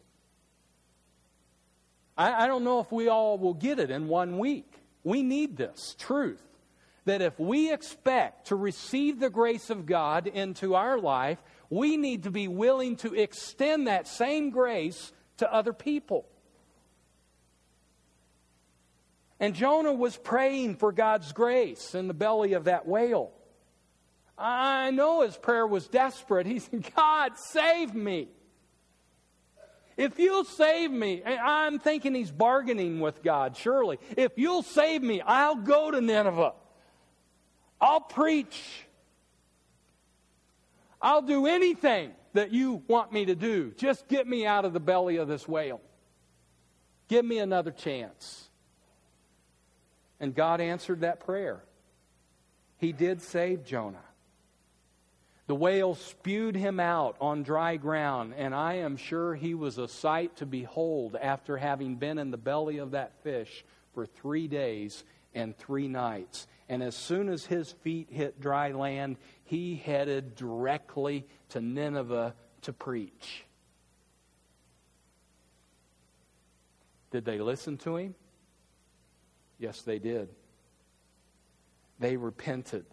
I, 2.18 2.46
I 2.46 2.48
don't 2.48 2.64
know 2.64 2.80
if 2.80 2.92
we 2.92 3.08
all 3.08 3.38
will 3.38 3.54
get 3.54 3.80
it 3.80 3.92
in 3.92 4.08
one 4.08 4.38
week. 4.38 4.72
We 5.04 5.24
need 5.24 5.58
this 5.58 5.96
truth 6.00 6.42
that 7.06 7.22
if 7.22 7.40
we 7.40 7.72
expect 7.72 8.48
to 8.48 8.56
receive 8.56 9.20
the 9.20 9.30
grace 9.30 9.70
of 9.70 9.86
God 9.86 10.28
into 10.28 10.76
our 10.76 11.00
life, 11.00 11.42
we 11.70 11.98
need 11.98 12.24
to 12.24 12.32
be 12.32 12.48
willing 12.48 12.96
to 12.98 13.14
extend 13.14 13.88
that 13.88 14.08
same 14.08 14.50
grace 14.50 15.12
to 15.38 15.52
other 15.52 15.74
people. 15.74 16.26
And 19.40 19.56
Jonah 19.56 19.94
was 19.94 20.16
praying 20.16 20.78
for 20.78 20.92
God's 20.92 21.34
grace 21.34 21.96
in 21.96 22.08
the 22.08 22.14
belly 22.14 22.54
of 22.54 22.66
that 22.66 22.88
whale. 22.88 23.32
I 24.38 24.92
know 24.92 25.22
his 25.22 25.36
prayer 25.36 25.68
was 25.68 25.88
desperate. 25.88 26.46
He 26.46 26.60
said, 26.60 26.90
God, 26.96 27.34
save 27.38 27.94
me. 27.94 28.30
If 29.96 30.18
you'll 30.18 30.46
save 30.46 30.92
me, 30.92 31.24
I'm 31.24 31.78
thinking 31.78 32.16
he's 32.16 32.32
bargaining 32.32 33.00
with 33.00 33.22
God, 33.22 33.56
surely. 33.58 34.00
If 34.18 34.32
you'll 34.38 34.64
save 34.64 35.04
me, 35.04 35.22
I'll 35.22 35.58
go 35.58 35.92
to 35.92 36.02
Nineveh. 36.02 36.54
I'll 37.84 38.00
preach. 38.00 38.64
I'll 41.02 41.22
do 41.22 41.48
anything 41.48 42.12
that 42.32 42.54
you 42.54 42.82
want 42.88 43.12
me 43.12 43.26
to 43.26 43.36
do. 43.36 43.74
Just 43.76 44.08
get 44.08 44.26
me 44.26 44.46
out 44.46 44.64
of 44.64 44.72
the 44.72 44.80
belly 44.80 45.18
of 45.18 45.28
this 45.28 45.46
whale. 45.50 45.82
Give 47.10 47.26
me 47.26 47.40
another 47.40 47.72
chance. 47.72 48.50
And 50.22 50.34
God 50.34 50.62
answered 50.62 51.02
that 51.02 51.26
prayer. 51.26 51.62
He 52.78 52.94
did 52.94 53.22
save 53.22 53.66
Jonah. 53.66 53.98
The 55.48 55.56
whale 55.56 55.96
spewed 55.96 56.56
him 56.56 56.80
out 56.80 57.18
on 57.20 57.44
dry 57.44 57.76
ground, 57.76 58.34
and 58.38 58.56
I 58.56 58.76
am 58.76 58.96
sure 58.96 59.36
he 59.36 59.56
was 59.56 59.78
a 59.78 59.90
sight 59.90 60.38
to 60.38 60.46
behold 60.46 61.18
after 61.22 61.58
having 61.58 61.98
been 61.98 62.18
in 62.18 62.32
the 62.32 62.38
belly 62.38 62.78
of 62.78 62.92
that 62.92 63.22
fish 63.24 63.66
for 63.94 64.06
three 64.06 64.48
days 64.48 65.04
and 65.36 65.58
three 65.58 65.90
nights. 65.90 66.48
And 66.70 66.82
as 66.82 66.96
soon 66.96 67.30
as 67.30 67.46
his 67.46 67.72
feet 67.72 68.08
hit 68.10 68.40
dry 68.40 68.72
land, 68.72 69.18
he 69.44 69.76
headed 69.76 70.36
directly 70.36 71.28
to 71.50 71.62
Nineveh 71.62 72.36
to 72.62 72.74
preach. 72.74 73.46
Did 77.12 77.26
they 77.26 77.40
listen 77.40 77.78
to 77.80 77.98
him? 77.98 78.16
Yes, 79.60 79.82
they 79.82 80.00
did. 80.00 80.30
They 82.00 82.18
repented. 82.18 82.86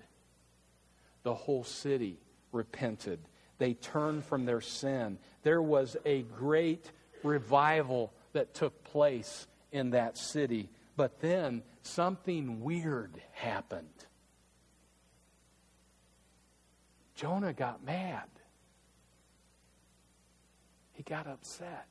The 1.22 1.34
whole 1.34 1.64
city 1.64 2.18
repented. 2.52 3.20
They 3.58 3.74
turned 3.74 4.24
from 4.24 4.44
their 4.44 4.60
sin. 4.60 5.18
There 5.42 5.62
was 5.62 5.96
a 6.04 6.22
great 6.22 6.90
revival 7.22 8.12
that 8.32 8.54
took 8.54 8.84
place 8.84 9.46
in 9.72 9.90
that 9.90 10.16
city. 10.16 10.68
But 11.00 11.18
then 11.20 11.62
something 11.80 12.60
weird 12.60 13.22
happened. 13.32 13.88
Jonah 17.14 17.54
got 17.54 17.82
mad. 17.82 18.28
He 20.92 21.02
got 21.02 21.26
upset. 21.26 21.86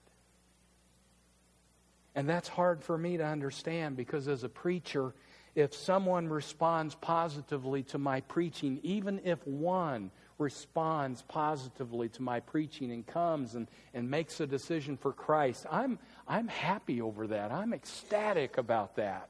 And 2.14 2.30
that's 2.30 2.48
hard 2.48 2.84
for 2.84 3.00
me 3.00 3.18
to 3.18 3.26
understand 3.26 3.98
because 3.98 4.28
as 4.28 4.44
a 4.44 4.50
preacher, 4.50 5.16
if 5.56 5.74
someone 5.74 6.30
responds 6.30 6.94
positively 6.94 7.82
to 7.86 7.98
my 7.98 8.22
preaching, 8.22 8.80
even 8.84 9.22
if 9.24 9.40
one 9.48 10.12
responds 10.38 11.24
positively 11.24 12.10
to 12.10 12.22
my 12.22 12.40
preaching 12.40 12.92
and 12.92 13.08
comes 13.08 13.56
and, 13.56 13.68
and 13.96 14.08
makes 14.08 14.40
a 14.40 14.46
decision 14.46 14.98
for 14.98 15.12
Christ, 15.12 15.66
I'm, 15.72 15.98
I'm 16.30 16.48
happy 16.48 17.02
over 17.02 17.28
that. 17.28 17.52
I'm 17.52 17.74
ecstatic 17.74 18.58
about 18.60 18.96
that. 18.98 19.30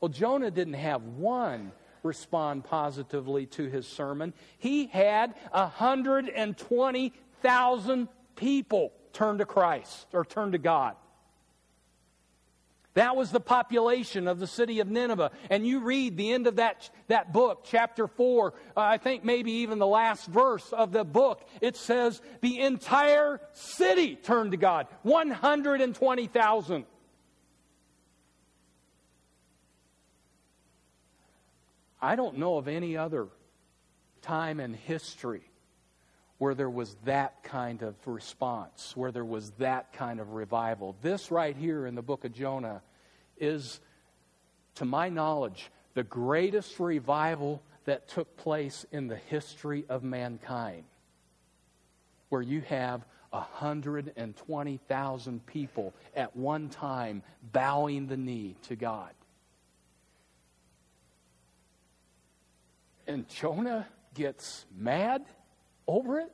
Well, 0.00 0.10
Jonah 0.10 0.50
didn't 0.50 0.74
have 0.74 1.02
one 1.02 1.72
respond 2.02 2.64
positively 2.64 3.46
to 3.46 3.64
his 3.64 3.88
sermon. 3.88 4.34
He 4.58 4.86
had 4.86 5.34
120,000 5.50 8.08
people 8.36 8.92
turn 9.12 9.38
to 9.38 9.46
Christ 9.46 10.06
or 10.12 10.24
turn 10.24 10.52
to 10.52 10.58
God. 10.58 10.94
That 12.96 13.14
was 13.14 13.30
the 13.30 13.40
population 13.40 14.26
of 14.26 14.38
the 14.38 14.46
city 14.46 14.80
of 14.80 14.88
Nineveh. 14.88 15.30
And 15.50 15.66
you 15.66 15.80
read 15.80 16.16
the 16.16 16.32
end 16.32 16.46
of 16.46 16.56
that, 16.56 16.88
that 17.08 17.30
book, 17.30 17.64
chapter 17.64 18.08
4, 18.08 18.54
uh, 18.74 18.80
I 18.80 18.96
think 18.96 19.22
maybe 19.22 19.52
even 19.52 19.78
the 19.78 19.86
last 19.86 20.26
verse 20.26 20.72
of 20.72 20.92
the 20.92 21.04
book, 21.04 21.46
it 21.60 21.76
says 21.76 22.22
the 22.40 22.60
entire 22.60 23.38
city 23.52 24.16
turned 24.16 24.52
to 24.52 24.56
God 24.56 24.86
120,000. 25.02 26.86
I 32.00 32.16
don't 32.16 32.38
know 32.38 32.56
of 32.56 32.66
any 32.66 32.96
other 32.96 33.26
time 34.22 34.58
in 34.58 34.72
history 34.72 35.42
where 36.38 36.54
there 36.54 36.70
was 36.70 36.96
that 37.04 37.42
kind 37.42 37.82
of 37.82 37.94
response, 38.06 38.96
where 38.96 39.10
there 39.10 39.24
was 39.24 39.50
that 39.58 39.92
kind 39.92 40.20
of 40.20 40.32
revival. 40.32 40.96
This 41.00 41.30
right 41.30 41.56
here 41.56 41.86
in 41.86 41.94
the 41.94 42.02
book 42.02 42.24
of 42.24 42.32
Jonah 42.32 42.82
is, 43.38 43.80
to 44.76 44.84
my 44.84 45.08
knowledge, 45.08 45.70
the 45.94 46.02
greatest 46.02 46.78
revival 46.78 47.62
that 47.84 48.08
took 48.08 48.36
place 48.36 48.84
in 48.92 49.08
the 49.08 49.16
history 49.16 49.84
of 49.88 50.02
mankind, 50.02 50.84
where 52.28 52.42
you 52.42 52.60
have 52.62 53.04
120,000 53.30 55.46
people 55.46 55.94
at 56.14 56.36
one 56.36 56.68
time 56.68 57.22
bowing 57.52 58.06
the 58.06 58.16
knee 58.16 58.56
to 58.68 58.76
God. 58.76 59.10
And 63.06 63.28
Jonah 63.28 63.86
gets 64.14 64.64
mad 64.76 65.24
over 65.86 66.20
it? 66.20 66.32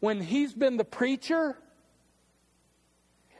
When 0.00 0.20
he's 0.20 0.52
been 0.52 0.76
the 0.76 0.84
preacher 0.84 1.56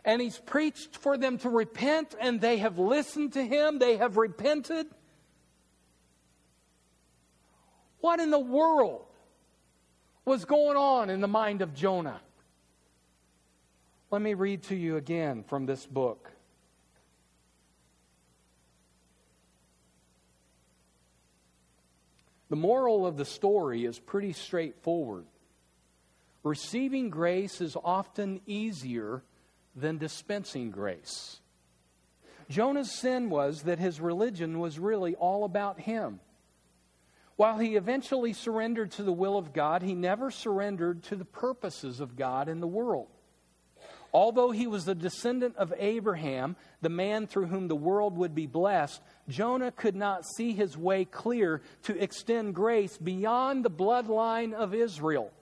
and 0.07 0.23
he's 0.23 0.39
preached 0.39 0.97
for 0.97 1.19
them 1.19 1.37
to 1.39 1.51
repent 1.51 2.15
and 2.21 2.41
they 2.41 2.59
have 2.59 2.79
listened 2.79 3.33
to 3.33 3.45
him, 3.45 3.81
they 3.81 3.97
have 3.97 4.17
repented. 4.17 4.87
What 8.01 8.21
in 8.21 8.31
the 8.31 8.39
world 8.39 9.05
was 10.25 10.45
going 10.45 10.77
on 10.77 11.11
in 11.11 11.21
the 11.21 11.29
mind 11.29 11.61
of 11.61 11.75
Jonah? 11.75 12.21
Let 14.13 14.23
me 14.23 14.35
read 14.35 14.63
to 14.65 14.77
you 14.77 14.97
again 14.97 15.43
from 15.43 15.67
this 15.67 15.85
book. 15.85 16.31
The 22.49 22.55
moral 22.55 23.05
of 23.05 23.17
the 23.17 23.25
story 23.25 23.85
is 23.85 23.99
pretty 23.99 24.33
straightforward. 24.33 25.25
Receiving 26.45 27.11
grace 27.11 27.61
is 27.61 27.77
often 27.83 28.41
easier 28.47 29.25
than 29.77 29.99
dispensing 29.99 30.71
grace. 30.71 31.41
Jonah's 32.49 32.91
sin 32.91 33.29
was 33.29 33.63
that 33.63 33.79
his 33.79 34.01
religion 34.01 34.59
was 34.59 34.79
really 34.79 35.15
all 35.15 35.45
about 35.45 35.81
him. 35.81 36.21
While 37.37 37.59
he 37.59 37.77
eventually 37.77 38.33
surrendered 38.33 38.93
to 38.93 39.03
the 39.03 39.13
will 39.13 39.37
of 39.37 39.53
God, 39.53 39.83
he 39.83 39.95
never 39.95 40.31
surrendered 40.31 41.03
to 41.05 41.17
the 41.17 41.25
purposes 41.25 42.01
of 42.01 42.17
God 42.17 42.49
in 42.49 42.61
the 42.61 42.67
world. 42.67 43.09
Although 44.13 44.51
he 44.51 44.67
was 44.67 44.87
the 44.87 44.95
descendant 44.95 45.57
of 45.57 45.75
Abraham, 45.77 46.57
the 46.81 46.89
man 46.89 47.27
through 47.27 47.47
whom 47.47 47.69
the 47.69 47.77
world 47.77 48.17
would 48.17 48.35
be 48.35 48.47
blessed, 48.47 49.03
Jonah 49.29 49.71
could 49.71 49.95
not 49.95 50.25
see 50.25 50.55
his 50.55 50.79
way 50.79 51.05
clear 51.05 51.61
to 51.83 52.03
extend 52.03 52.55
grace 52.55 52.97
beyond 52.97 53.63
the 53.63 53.71
bloodline 53.71 54.55
of 54.55 54.73
Israel. 54.73 55.33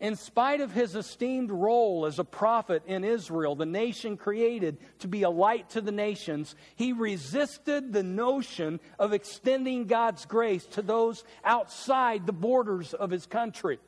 In 0.00 0.16
spite 0.16 0.62
of 0.62 0.72
his 0.72 0.96
esteemed 0.96 1.50
role 1.50 2.06
as 2.06 2.18
a 2.18 2.24
prophet 2.24 2.82
in 2.86 3.04
Israel, 3.04 3.54
the 3.54 3.66
nation 3.66 4.16
created 4.16 4.78
to 5.00 5.08
be 5.08 5.24
a 5.24 5.30
light 5.30 5.68
to 5.70 5.82
the 5.82 5.92
nations, 5.92 6.56
he 6.74 6.94
resisted 6.94 7.92
the 7.92 8.02
notion 8.02 8.80
of 8.98 9.12
extending 9.12 9.86
God's 9.86 10.24
grace 10.24 10.64
to 10.68 10.80
those 10.80 11.22
outside 11.44 12.26
the 12.26 12.32
borders 12.32 12.94
of 12.94 13.10
his 13.10 13.26
country. 13.26 13.78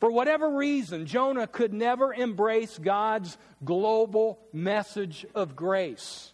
For 0.00 0.10
whatever 0.10 0.50
reason, 0.50 1.06
Jonah 1.06 1.46
could 1.46 1.72
never 1.72 2.12
embrace 2.12 2.76
God's 2.76 3.38
global 3.64 4.40
message 4.52 5.24
of 5.32 5.54
grace. 5.54 6.32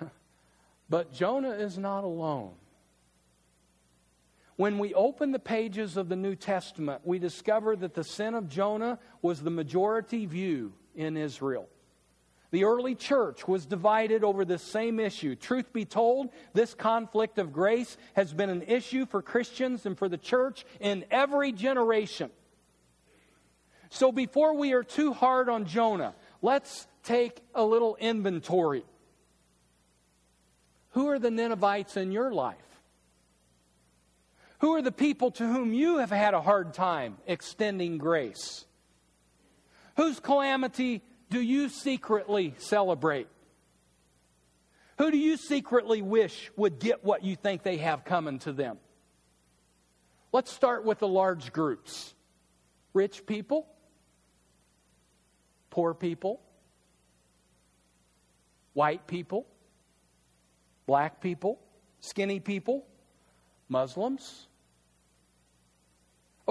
but 0.88 1.12
Jonah 1.12 1.52
is 1.52 1.76
not 1.76 2.04
alone. 2.04 2.54
When 4.62 4.78
we 4.78 4.94
open 4.94 5.32
the 5.32 5.40
pages 5.40 5.96
of 5.96 6.08
the 6.08 6.14
New 6.14 6.36
Testament, 6.36 7.00
we 7.02 7.18
discover 7.18 7.74
that 7.74 7.94
the 7.94 8.04
sin 8.04 8.36
of 8.36 8.48
Jonah 8.48 9.00
was 9.20 9.42
the 9.42 9.50
majority 9.50 10.24
view 10.24 10.72
in 10.94 11.16
Israel. 11.16 11.68
The 12.52 12.62
early 12.62 12.94
church 12.94 13.48
was 13.48 13.66
divided 13.66 14.22
over 14.22 14.44
this 14.44 14.62
same 14.62 15.00
issue. 15.00 15.34
Truth 15.34 15.72
be 15.72 15.84
told, 15.84 16.28
this 16.54 16.74
conflict 16.74 17.40
of 17.40 17.52
grace 17.52 17.96
has 18.14 18.32
been 18.32 18.50
an 18.50 18.62
issue 18.62 19.04
for 19.04 19.20
Christians 19.20 19.84
and 19.84 19.98
for 19.98 20.08
the 20.08 20.16
church 20.16 20.64
in 20.78 21.06
every 21.10 21.50
generation. 21.50 22.30
So 23.90 24.12
before 24.12 24.54
we 24.54 24.74
are 24.74 24.84
too 24.84 25.12
hard 25.12 25.48
on 25.48 25.66
Jonah, 25.66 26.14
let's 26.40 26.86
take 27.02 27.40
a 27.52 27.64
little 27.64 27.96
inventory. 27.96 28.84
Who 30.90 31.08
are 31.08 31.18
the 31.18 31.32
Ninevites 31.32 31.96
in 31.96 32.12
your 32.12 32.32
life? 32.32 32.71
Who 34.62 34.76
are 34.76 34.82
the 34.82 34.92
people 34.92 35.32
to 35.32 35.44
whom 35.44 35.74
you 35.74 35.98
have 35.98 36.10
had 36.10 36.34
a 36.34 36.40
hard 36.40 36.72
time 36.72 37.16
extending 37.26 37.98
grace? 37.98 38.64
Whose 39.96 40.20
calamity 40.20 41.02
do 41.30 41.40
you 41.40 41.68
secretly 41.68 42.54
celebrate? 42.58 43.26
Who 44.98 45.10
do 45.10 45.18
you 45.18 45.36
secretly 45.36 46.00
wish 46.00 46.52
would 46.56 46.78
get 46.78 47.02
what 47.04 47.24
you 47.24 47.34
think 47.34 47.64
they 47.64 47.78
have 47.78 48.04
coming 48.04 48.38
to 48.40 48.52
them? 48.52 48.78
Let's 50.30 50.52
start 50.52 50.84
with 50.84 51.00
the 51.00 51.08
large 51.08 51.52
groups 51.52 52.14
rich 52.94 53.26
people, 53.26 53.66
poor 55.70 55.92
people, 55.92 56.40
white 58.74 59.08
people, 59.08 59.44
black 60.86 61.20
people, 61.20 61.58
skinny 61.98 62.38
people, 62.38 62.86
Muslims. 63.68 64.46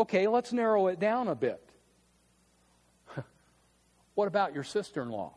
Okay, 0.01 0.27
let's 0.27 0.51
narrow 0.51 0.87
it 0.87 0.99
down 0.99 1.27
a 1.27 1.35
bit. 1.35 1.63
What 4.15 4.27
about 4.27 4.55
your 4.55 4.63
sister 4.63 5.03
in 5.03 5.09
law? 5.09 5.33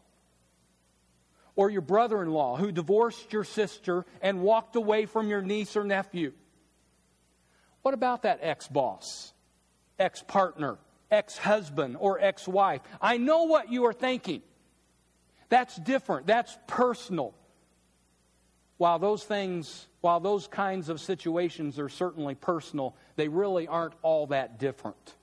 Or 1.55 1.69
your 1.69 1.83
brother 1.83 2.23
in 2.23 2.31
law 2.31 2.57
who 2.57 2.73
divorced 2.73 3.31
your 3.31 3.45
sister 3.45 4.07
and 4.23 4.41
walked 4.41 4.75
away 4.75 5.05
from 5.05 5.29
your 5.29 5.43
niece 5.43 5.77
or 5.77 5.85
nephew? 5.85 6.33
What 7.83 7.93
about 7.93 8.23
that 8.23 8.39
ex 8.41 8.67
boss, 8.67 9.35
ex 9.99 10.23
partner, 10.23 10.79
ex 11.11 11.37
husband, 11.37 11.99
or 12.01 12.19
ex 12.19 12.49
wife? 12.49 12.81
I 13.03 13.19
know 13.19 13.43
what 13.43 13.71
you 13.71 13.85
are 13.85 13.93
thinking. 13.93 14.41
That's 15.51 15.77
different, 15.77 16.27
that's 16.27 16.57
personal. 16.67 17.35
While 18.77 18.99
those 18.99 19.23
things, 19.23 19.87
while 20.01 20.21
those 20.21 20.47
kinds 20.47 20.89
of 20.89 21.01
situations 21.01 21.79
are 21.79 21.89
certainly 21.89 22.35
personal, 22.35 22.97
they 23.17 23.29
really 23.29 23.69
aren't 23.69 23.95
all 24.03 24.27
that 24.29 24.59
different. 24.59 25.15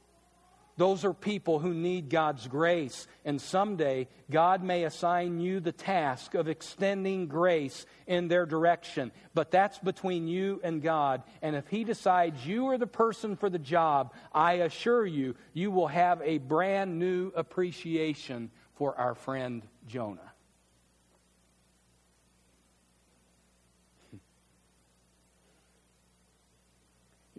Those 0.78 1.06
are 1.06 1.14
people 1.14 1.60
who 1.60 1.74
need 1.74 2.10
God's 2.10 2.48
grace. 2.48 3.08
And 3.24 3.40
someday, 3.40 4.08
God 4.32 4.64
may 4.64 4.86
assign 4.86 5.40
you 5.40 5.60
the 5.60 5.72
task 5.72 6.34
of 6.34 6.48
extending 6.48 7.28
grace 7.28 7.86
in 8.08 8.30
their 8.30 8.46
direction. 8.46 9.12
But 9.34 9.52
that's 9.52 9.78
between 9.78 10.28
you 10.28 10.60
and 10.64 10.82
God. 10.82 11.22
And 11.42 11.56
if 11.56 11.68
He 11.68 11.84
decides 11.84 12.48
you 12.48 12.68
are 12.70 12.78
the 12.78 12.88
person 12.88 13.36
for 13.36 13.50
the 13.50 13.60
job, 13.60 14.14
I 14.34 14.54
assure 14.54 15.06
you, 15.06 15.36
you 15.54 15.72
will 15.72 15.88
have 15.88 16.22
a 16.24 16.40
brand 16.40 16.98
new 16.98 17.32
appreciation 17.36 18.50
for 18.76 18.98
our 18.98 19.14
friend 19.14 19.62
Jonah. 19.88 20.31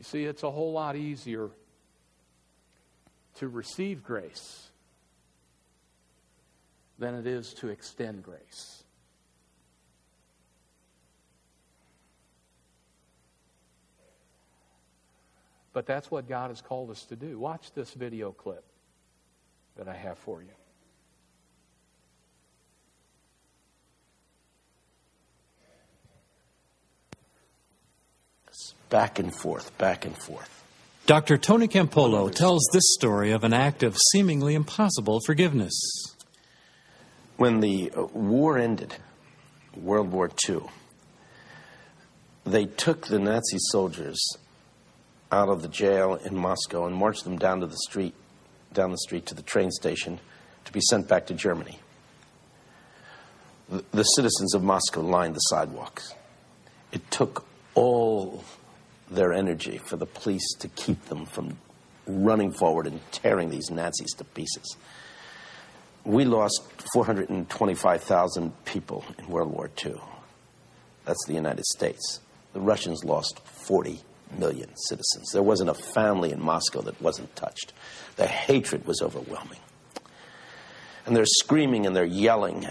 You 0.02 0.04
see, 0.04 0.24
it's 0.24 0.42
a 0.42 0.50
whole 0.50 0.72
lot 0.72 0.96
easier 0.96 1.48
to 3.36 3.46
receive 3.46 4.02
grace 4.02 4.68
than 6.98 7.14
it 7.14 7.24
is 7.24 7.54
to 7.54 7.68
extend 7.68 8.24
grace. 8.24 8.82
But 15.72 15.86
that's 15.86 16.10
what 16.10 16.28
God 16.28 16.50
has 16.50 16.60
called 16.60 16.90
us 16.90 17.04
to 17.04 17.14
do. 17.14 17.38
Watch 17.38 17.70
this 17.72 17.94
video 17.94 18.32
clip 18.32 18.64
that 19.76 19.86
I 19.86 19.94
have 19.94 20.18
for 20.18 20.42
you. 20.42 20.61
Back 28.90 29.18
and 29.18 29.34
forth, 29.34 29.76
back 29.78 30.04
and 30.04 30.16
forth. 30.16 30.62
Dr. 31.06 31.36
Tony 31.36 31.66
Campolo 31.66 32.32
tells 32.32 32.68
this 32.72 32.94
story 32.94 33.32
of 33.32 33.42
an 33.42 33.52
act 33.52 33.82
of 33.82 33.96
seemingly 34.12 34.54
impossible 34.54 35.18
forgiveness. 35.26 35.72
When 37.36 37.60
the 37.60 37.90
uh, 37.96 38.04
war 38.04 38.56
ended, 38.56 38.94
World 39.74 40.12
War 40.12 40.30
II, 40.48 40.60
they 42.44 42.66
took 42.66 43.06
the 43.06 43.18
Nazi 43.18 43.58
soldiers 43.70 44.20
out 45.32 45.48
of 45.48 45.62
the 45.62 45.68
jail 45.68 46.14
in 46.14 46.36
Moscow 46.36 46.86
and 46.86 46.94
marched 46.94 47.24
them 47.24 47.36
down 47.36 47.60
to 47.60 47.66
the 47.66 47.78
street, 47.88 48.14
down 48.72 48.90
the 48.90 48.98
street 48.98 49.26
to 49.26 49.34
the 49.34 49.42
train 49.42 49.70
station 49.70 50.20
to 50.66 50.72
be 50.72 50.80
sent 50.80 51.08
back 51.08 51.26
to 51.26 51.34
Germany. 51.34 51.78
The, 53.68 53.84
the 53.92 54.04
citizens 54.04 54.54
of 54.54 54.62
Moscow 54.62 55.00
lined 55.00 55.34
the 55.34 55.40
sidewalks. 55.40 56.14
It 56.92 57.10
took 57.10 57.46
all 57.74 58.44
their 59.10 59.32
energy 59.32 59.78
for 59.78 59.96
the 59.96 60.06
police 60.06 60.54
to 60.58 60.68
keep 60.68 61.04
them 61.06 61.26
from 61.26 61.58
running 62.06 62.52
forward 62.52 62.86
and 62.86 63.00
tearing 63.12 63.50
these 63.50 63.70
Nazis 63.70 64.12
to 64.14 64.24
pieces. 64.24 64.76
We 66.04 66.24
lost 66.24 66.62
425,000 66.94 68.64
people 68.64 69.04
in 69.18 69.28
World 69.28 69.52
War 69.52 69.70
II. 69.84 70.00
That's 71.04 71.24
the 71.26 71.34
United 71.34 71.64
States. 71.64 72.20
The 72.52 72.60
Russians 72.60 73.04
lost 73.04 73.38
40 73.66 74.00
million 74.38 74.74
citizens. 74.76 75.30
There 75.32 75.42
wasn't 75.42 75.70
a 75.70 75.74
family 75.74 76.32
in 76.32 76.42
Moscow 76.42 76.80
that 76.82 77.00
wasn't 77.00 77.34
touched. 77.36 77.72
The 78.16 78.26
hatred 78.26 78.86
was 78.86 79.00
overwhelming. 79.00 79.58
And 81.06 81.16
they're 81.16 81.26
screaming 81.26 81.86
and 81.86 81.94
they're 81.94 82.04
yelling 82.04 82.66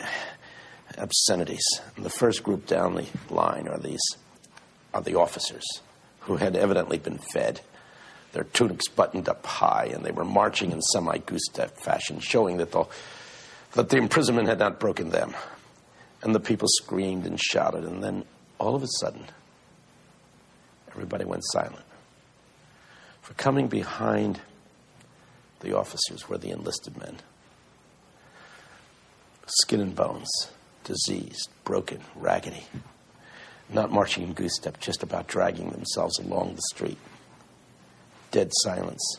obscenities. 0.97 1.63
And 1.95 2.05
the 2.05 2.09
first 2.09 2.43
group 2.43 2.65
down 2.65 2.95
the 2.95 3.07
line 3.29 3.67
are 3.67 3.77
these 3.77 4.01
are 4.93 5.01
the 5.01 5.17
officers 5.17 5.63
who 6.21 6.37
had 6.37 6.55
evidently 6.55 6.97
been 6.97 7.19
fed, 7.33 7.61
their 8.33 8.43
tunics 8.45 8.87
buttoned 8.87 9.27
up 9.27 9.45
high, 9.45 9.85
and 9.85 10.05
they 10.05 10.11
were 10.11 10.25
marching 10.25 10.71
in 10.71 10.81
semi 10.81 11.17
goose 11.17 11.45
step 11.49 11.77
fashion, 11.77 12.19
showing 12.19 12.57
that 12.57 12.71
the, 12.71 12.85
that 13.73 13.89
the 13.89 13.97
imprisonment 13.97 14.47
had 14.47 14.59
not 14.59 14.79
broken 14.79 15.09
them. 15.09 15.33
And 16.23 16.35
the 16.35 16.39
people 16.39 16.67
screamed 16.69 17.25
and 17.25 17.41
shouted, 17.41 17.83
and 17.83 18.03
then 18.03 18.25
all 18.59 18.75
of 18.75 18.83
a 18.83 18.87
sudden, 18.99 19.25
everybody 20.91 21.25
went 21.25 21.43
silent. 21.45 21.83
For 23.21 23.33
coming 23.33 23.67
behind 23.67 24.39
the 25.61 25.75
officers 25.75 26.29
were 26.29 26.37
the 26.37 26.51
enlisted 26.51 26.97
men 26.97 27.17
skin 29.47 29.81
and 29.81 29.95
bones, 29.95 30.29
diseased, 30.85 31.49
broken, 31.65 31.99
raggedy 32.15 32.63
not 33.73 33.91
marching 33.91 34.23
in 34.23 34.33
goose 34.33 34.55
step, 34.55 34.79
just 34.79 35.03
about 35.03 35.27
dragging 35.27 35.69
themselves 35.69 36.19
along 36.19 36.55
the 36.55 36.61
street. 36.73 36.97
Dead 38.31 38.51
silence. 38.63 39.17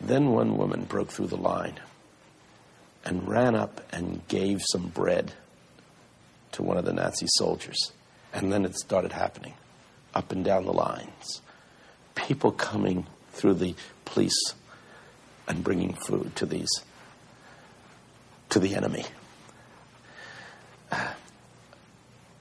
Then 0.00 0.32
one 0.32 0.56
woman 0.56 0.84
broke 0.84 1.10
through 1.10 1.28
the 1.28 1.36
line 1.36 1.80
and 3.04 3.28
ran 3.28 3.54
up 3.54 3.80
and 3.92 4.26
gave 4.28 4.62
some 4.64 4.88
bread 4.88 5.32
to 6.52 6.62
one 6.62 6.76
of 6.76 6.84
the 6.84 6.92
Nazi 6.92 7.26
soldiers. 7.28 7.92
And 8.32 8.52
then 8.52 8.64
it 8.64 8.76
started 8.76 9.12
happening 9.12 9.54
up 10.14 10.32
and 10.32 10.44
down 10.44 10.64
the 10.64 10.72
lines. 10.72 11.40
People 12.14 12.52
coming 12.52 13.06
through 13.32 13.54
the 13.54 13.74
police 14.04 14.54
and 15.46 15.62
bringing 15.62 15.92
food 15.92 16.34
to 16.36 16.46
these 16.46 16.70
to 18.50 18.58
the 18.58 18.74
enemy 18.74 19.04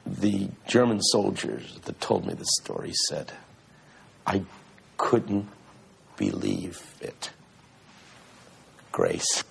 the 0.05 0.49
German 0.67 1.01
soldiers 1.01 1.79
that 1.85 1.99
told 2.01 2.25
me 2.25 2.33
this 2.33 2.47
story 2.61 2.91
said, 3.09 3.31
I 4.25 4.43
couldn't 4.97 5.47
believe 6.17 6.81
it. 7.01 7.31
Grace, 8.91 9.43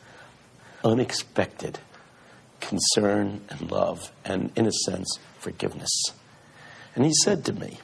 unexpected 0.84 1.78
concern 2.60 3.40
and 3.50 3.70
love, 3.70 4.12
and 4.24 4.50
in 4.56 4.66
a 4.66 4.72
sense, 4.72 5.18
forgiveness. 5.38 5.90
And 6.94 7.04
he 7.04 7.12
said 7.24 7.44
to 7.46 7.52
me, 7.52 7.78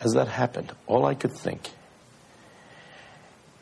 as 0.00 0.12
that 0.12 0.28
happened, 0.28 0.72
all 0.86 1.04
I 1.04 1.14
could 1.14 1.32
think 1.32 1.70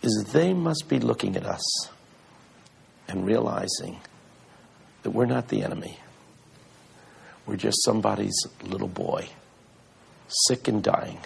is 0.03 0.27
they 0.33 0.53
must 0.53 0.89
be 0.89 0.99
looking 0.99 1.37
at 1.37 1.47
us 1.47 1.89
and 3.09 3.27
realizing 3.27 4.01
that 5.03 5.11
we're 5.11 5.27
not 5.27 5.49
the 5.49 5.63
enemy 5.63 5.99
we're 7.47 7.57
just 7.57 7.83
somebody's 7.85 8.47
little 8.63 8.89
boy, 8.89 9.29
sick 10.47 10.69
and 10.69 10.83
dying, 10.83 11.19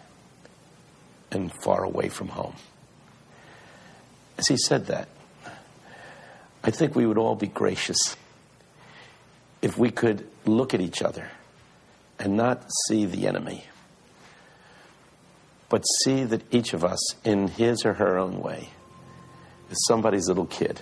and 1.30 1.52
far 1.62 1.84
away 1.84 2.08
from 2.08 2.28
home. 2.28 2.54
As 4.38 4.48
he 4.48 4.56
said 4.56 4.86
that, 4.86 5.08
I 6.64 6.70
think 6.70 6.94
we 6.94 7.06
would 7.06 7.18
all 7.18 7.36
be 7.36 7.46
gracious 7.46 8.16
if 9.62 9.78
we 9.78 9.90
could 9.90 10.26
look 10.44 10.74
at 10.74 10.80
each 10.80 11.02
other 11.02 11.30
and 12.18 12.36
not 12.36 12.64
see 12.88 13.04
the 13.04 13.26
enemy, 13.26 13.64
but 15.68 15.82
see 16.04 16.24
that 16.24 16.42
each 16.52 16.72
of 16.72 16.84
us, 16.84 16.98
in 17.24 17.48
his 17.48 17.84
or 17.84 17.94
her 17.94 18.18
own 18.18 18.40
way, 18.40 18.70
is 19.70 19.84
somebody's 19.86 20.28
little 20.28 20.46
kid, 20.46 20.80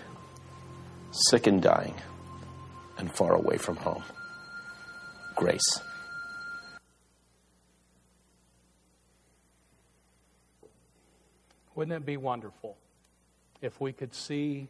sick 1.28 1.46
and 1.46 1.60
dying, 1.60 1.94
and 2.98 3.12
far 3.14 3.34
away 3.34 3.56
from 3.56 3.76
home 3.76 4.04
grace. 5.34 5.80
Wouldn't 11.74 11.96
it 11.96 12.06
be 12.06 12.16
wonderful 12.16 12.76
if 13.60 13.80
we 13.80 13.92
could 13.92 14.14
see 14.14 14.68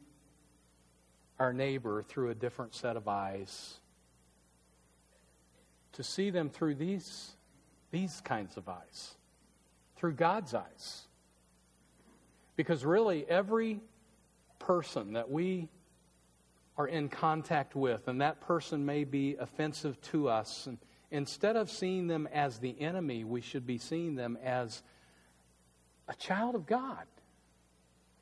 our 1.39 1.53
neighbor 1.53 2.03
through 2.03 2.31
a 2.31 2.35
different 2.35 2.75
set 2.75 2.97
of 2.97 3.09
eyes? 3.09 3.79
To 5.93 6.03
see 6.03 6.31
them 6.31 6.49
through 6.49 6.77
these, 6.77 7.33
these 7.91 8.21
kinds 8.23 8.57
of 8.57 8.69
eyes, 8.69 9.15
through 9.97 10.15
God's 10.15 10.55
eyes. 10.55 11.03
Because 12.57 12.85
really, 12.85 13.25
every 13.29 13.81
person 14.59 15.13
that 15.13 15.31
we 15.31 15.69
are 16.77 16.89
in 16.89 17.09
contact 17.09 17.77
with, 17.77 18.09
and 18.09 18.21
that 18.21 18.41
person 18.41 18.85
may 18.85 19.05
be 19.05 19.37
offensive 19.37 20.01
to 20.03 20.29
us. 20.29 20.67
And 20.67 20.79
instead 21.11 21.57
of 21.57 21.71
seeing 21.71 22.07
them 22.09 22.29
as 22.33 22.59
the 22.59 22.81
enemy, 22.81 23.25
we 23.25 23.41
should 23.41 23.67
be 23.67 23.79
seeing 23.79 24.17
them 24.17 24.37
as 24.43 24.83
a 26.09 26.15
child 26.15 26.55
of 26.55 26.67
God. 26.67 27.05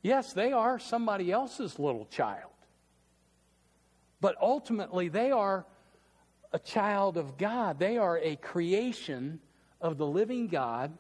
Yes, 0.03 0.32
they 0.32 0.53
are 0.53 0.78
somebody 0.78 1.30
else's 1.32 1.78
little 1.78 2.07
child. 2.07 2.50
But 4.20 4.36
ultimately, 4.40 5.09
they 5.09 5.30
are 5.30 5.64
a 6.53 6.59
child 6.59 7.16
of 7.16 7.38
God. 7.38 7.78
They 7.78 7.96
are 7.96 8.18
a 8.18 8.36
creation 8.36 9.40
of 9.80 9.96
the 9.98 10.07
living 10.07 10.48
God 10.48 10.92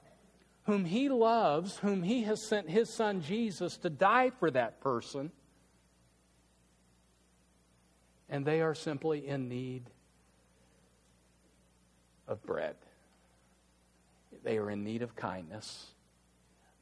whom 0.64 0.84
he 0.84 1.08
loves, 1.08 1.76
whom 1.78 2.02
he 2.02 2.22
has 2.22 2.46
sent 2.48 2.70
his 2.70 2.88
son 2.88 3.20
Jesus 3.22 3.76
to 3.78 3.90
die 3.90 4.30
for 4.30 4.50
that 4.50 4.80
person. 4.80 5.30
And 8.32 8.46
they 8.46 8.62
are 8.62 8.74
simply 8.74 9.28
in 9.28 9.50
need 9.50 9.82
of 12.26 12.42
bread. 12.44 12.76
They 14.42 14.56
are 14.56 14.70
in 14.70 14.82
need 14.82 15.02
of 15.02 15.14
kindness. 15.14 15.88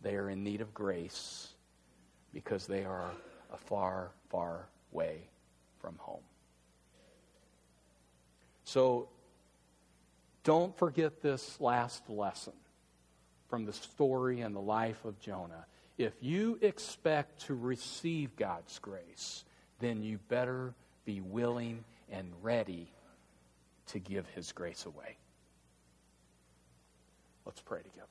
They 0.00 0.14
are 0.14 0.30
in 0.30 0.44
need 0.44 0.60
of 0.60 0.72
grace 0.72 1.48
because 2.32 2.68
they 2.68 2.84
are 2.84 3.10
a 3.52 3.56
far, 3.56 4.12
far 4.28 4.68
way 4.92 5.22
from 5.80 5.96
home. 5.98 6.22
So 8.62 9.08
don't 10.44 10.78
forget 10.78 11.20
this 11.20 11.60
last 11.60 12.08
lesson 12.08 12.52
from 13.48 13.64
the 13.64 13.72
story 13.72 14.42
and 14.42 14.54
the 14.54 14.60
life 14.60 15.04
of 15.04 15.18
Jonah. 15.18 15.66
If 15.98 16.12
you 16.20 16.60
expect 16.62 17.46
to 17.46 17.56
receive 17.56 18.36
God's 18.36 18.78
grace, 18.78 19.44
then 19.80 20.04
you 20.04 20.20
better 20.28 20.74
be 21.04 21.20
willing 21.20 21.84
and 22.10 22.30
ready 22.42 22.90
to 23.88 23.98
give 23.98 24.28
His 24.30 24.52
grace 24.52 24.86
away. 24.86 25.16
Let's 27.44 27.60
pray 27.60 27.82
together. 27.82 28.06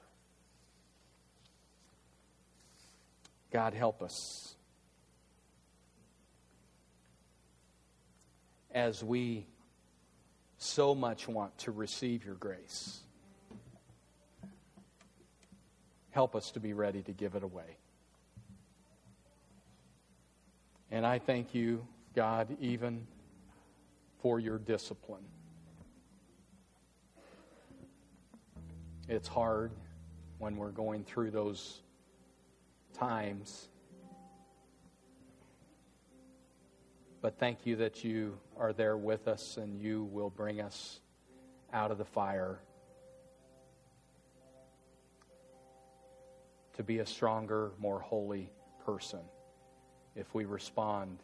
God, 3.51 3.73
help 3.73 4.01
us 4.01 4.55
as 8.71 9.03
we 9.03 9.45
so 10.57 10.93
much 10.93 11.27
want 11.27 11.57
to 11.59 11.71
receive 11.71 12.25
your 12.25 12.35
grace. 12.35 12.99
Help 16.11 16.35
us 16.35 16.51
to 16.51 16.59
be 16.59 16.73
ready 16.73 17.01
to 17.03 17.11
give 17.11 17.35
it 17.35 17.43
away. 17.43 17.77
And 20.91 21.05
I 21.05 21.19
thank 21.19 21.53
you, 21.53 21.87
God, 22.19 22.57
even 22.59 23.07
for 24.21 24.41
your 24.41 24.57
discipline. 24.57 25.23
It's 29.07 29.29
hard 29.29 29.71
when 30.37 30.57
we're 30.57 30.71
going 30.71 31.05
through 31.05 31.31
those 31.31 31.79
times. 32.93 33.69
But 37.21 37.39
thank 37.39 37.65
you 37.65 37.77
that 37.77 38.03
you 38.03 38.37
are 38.57 38.73
there 38.73 38.97
with 38.97 39.29
us 39.29 39.55
and 39.55 39.79
you 39.79 40.03
will 40.11 40.29
bring 40.29 40.59
us 40.59 40.99
out 41.71 41.89
of 41.89 41.97
the 41.97 42.03
fire 42.03 42.59
to 46.73 46.83
be 46.83 46.99
a 46.99 47.05
stronger, 47.05 47.71
more 47.79 48.01
holy 48.01 48.51
person 48.83 49.21
if 50.17 50.35
we 50.35 50.43
respond 50.43 51.19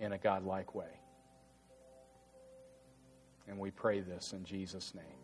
in 0.00 0.12
a 0.12 0.18
godlike 0.18 0.74
way. 0.74 1.00
And 3.48 3.58
we 3.58 3.70
pray 3.70 4.00
this 4.00 4.32
in 4.32 4.44
Jesus' 4.44 4.94
name. 4.94 5.17